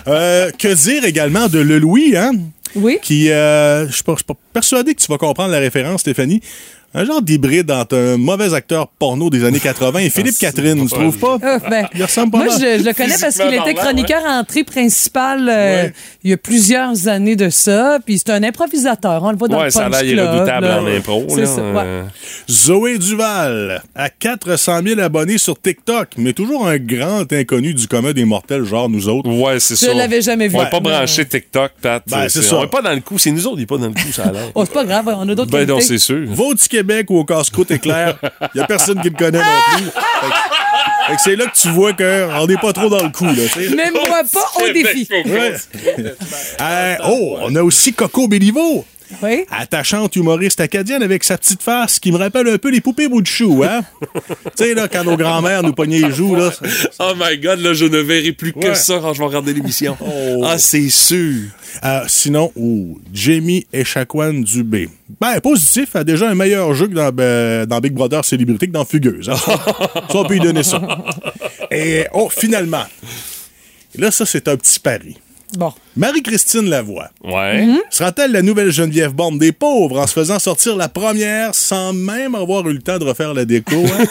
[0.08, 2.32] Euh, que dire également de Le Louis, hein?
[2.74, 2.98] Oui.
[3.02, 4.02] Qui, euh, je suis
[4.52, 6.40] persuadé que tu vas comprendre la référence, Stéphanie.
[6.94, 10.88] Un genre d'hybride entre un mauvais acteur porno des années 80 et Philippe Catherine, tu
[10.94, 11.38] trouves pas?
[11.42, 12.58] Euh, ben, Il ressemble pas moi, mal.
[12.60, 15.92] je, je le connais parce qu'il était chroniqueur entrée principale euh, Ouais.
[16.22, 17.98] il y a plusieurs années de ça.
[18.04, 19.22] Puis c'est un improvisateur.
[19.22, 20.82] On le voit dans Ouais, le ça a Punch l'air Club, redoutable là.
[20.82, 21.24] en impro.
[21.30, 21.46] C'est là.
[21.46, 21.82] ça, ouais.
[21.82, 22.02] Euh,
[22.50, 28.12] Zoé Duval, à 400 000 abonnés sur TikTok, mais toujours un grand inconnu du commun
[28.12, 29.30] des mortels, genre nous autres.
[29.30, 29.94] Ouais, c'est Je ça.
[29.94, 30.56] l'avais jamais vu.
[30.56, 32.02] On n'est pas branché TikTok, Pat.
[32.06, 32.56] Ben, c'est ça.
[32.56, 33.18] On n'est pas dans le coup.
[33.18, 34.50] C'est nous autres, il n'est pas dans le coup, ça a l'air.
[34.54, 36.26] Oh, c'est pas grave, on a d'autres Ben non, c'est sûr.
[36.82, 39.44] Québec ou au casse-croûte éclair, il n'y a personne qui le connaît non
[39.76, 39.84] plus.
[39.84, 43.10] Fait que- fait que c'est là que tu vois qu'on n'est pas trop dans le
[43.10, 43.24] coup.
[43.24, 43.32] Là.
[43.76, 45.08] Même moi pas au défi.
[45.10, 45.54] Ouais.
[46.60, 48.84] Euh, oh, on a aussi Coco Béliveau.
[49.22, 49.44] Oui.
[49.50, 53.22] Attachante humoriste acadienne avec sa petite face qui me rappelle un peu les poupées bout
[53.22, 53.82] de chou, hein?
[54.56, 56.50] tu sais, là, quand nos grands-mères nous pognaient les joues, là.
[56.98, 59.96] Oh my God, là, je ne verrai plus que ça quand je vais regarder l'émission.
[60.00, 60.42] Oh.
[60.44, 61.42] Ah, c'est sûr.
[61.84, 64.88] Euh, sinon, oh, Jamie Echaquan Dubé.
[65.20, 68.72] Ben, positif, a déjà un meilleur jeu que dans, ben, dans Big Brother Célébrité que
[68.72, 69.28] dans Fugueuse.
[69.28, 69.36] hein?
[69.36, 70.80] Ça, ça, on peut lui donner ça.
[71.70, 72.84] Et, oh, finalement.
[73.96, 75.16] Là, ça, c'est un petit pari.
[75.56, 75.72] Bon.
[75.96, 77.10] Marie-Christine Lavoie.
[77.22, 77.66] Ouais.
[77.90, 82.34] Sera-t-elle la nouvelle Geneviève Borne des pauvres en se faisant sortir la première sans même
[82.34, 83.76] avoir eu le temps de refaire la déco?
[83.76, 84.04] hein?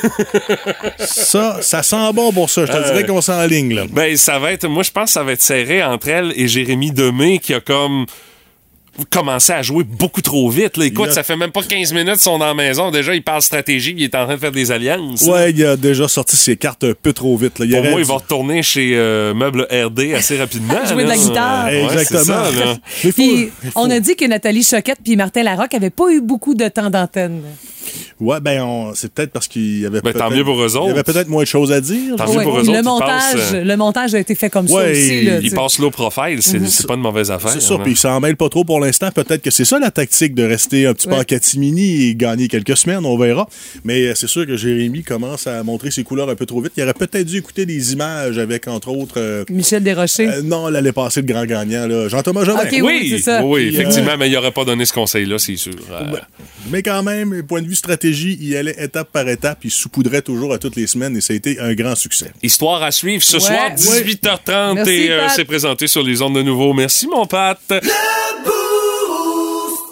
[1.00, 2.66] ça, ça sent bon pour ça.
[2.66, 2.84] Je te Euh.
[2.84, 3.84] dirais qu'on s'enligne, là.
[3.90, 4.68] Ben, ça va être.
[4.68, 7.60] Moi, je pense que ça va être serré entre elle et Jérémy Demé qui a
[7.60, 8.06] comme
[9.10, 10.78] commencé à jouer beaucoup trop vite.
[10.78, 10.86] Là.
[10.86, 12.92] Écoute, Il a- ça fait même pas 15 minutes qu'ils sont dans la maison.
[12.92, 15.22] Déjà, il parle stratégie, il est en train de faire des alliances.
[15.24, 17.60] Ouais, il a déjà sorti ses cartes un peu trop vite.
[17.60, 17.66] Là.
[17.66, 20.76] Il Pour moi, il va retourner chez euh, Meubles RD assez rapidement.
[20.88, 21.66] Jouer de la guitare.
[21.68, 22.24] Ouais, Exactement.
[22.26, 22.76] ça, là.
[23.04, 26.22] Mais faut- Puis, on a dit que Nathalie Choquette puis Martin Larocque n'avaient pas eu
[26.22, 27.42] beaucoup de temps d'antenne.
[28.20, 30.68] Ouais, ben, on- c'est peut-être parce qu'il y avait Ben, tant peut-être- mieux pour eux
[30.70, 31.12] Il y avait autres.
[31.12, 32.16] peut-être moins de choses à dire.
[32.16, 34.50] Tant mieux pour eux autres, le, ils montage, passent, euh, le montage a été fait
[34.52, 35.22] comme ça Ouais, aussi.
[35.24, 37.50] Là, Il tu- passe low profile, c'est c'est pas une mauvaise affaire.
[37.50, 39.10] C'est ça, puis il s'en mêle pas trop pour l'instant.
[39.12, 42.48] Peut-être que c'est ça la tactique de rester un petit peu en catimini et gagner
[42.48, 43.48] quelques semaines, on verra.
[43.84, 46.74] Mais euh, c'est sûr que Jérémy commence à montrer ses couleurs un peu trop vite.
[46.78, 50.28] Il aurait peut-être dû écouter des images avec, entre autres, euh, Michel Desrochers.
[50.28, 52.64] euh, non, l'allait passer le grand gagnant, là, Jean-Thomas Jobin.
[52.72, 53.44] Oui, Oui, c'est ça.
[53.46, 55.74] oui, Puis, euh, effectivement, mais il n'aurait pas donné ce conseil-là, c'est sûr.
[55.92, 56.04] Euh,
[56.70, 60.54] Mais quand même, point de vue stratégie, il allait étape par étape, il saupoudrait toujours
[60.54, 62.26] à toutes les semaines et ça a été un grand succce.
[62.44, 63.40] Histoire à suivre ce Ouais.
[63.42, 66.74] soir, 18h30, Merci, et euh, c'est présenté sur les ondes de nouveau.
[66.74, 67.60] Merci, mon Pat.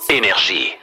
[0.10, 0.79] Énergie.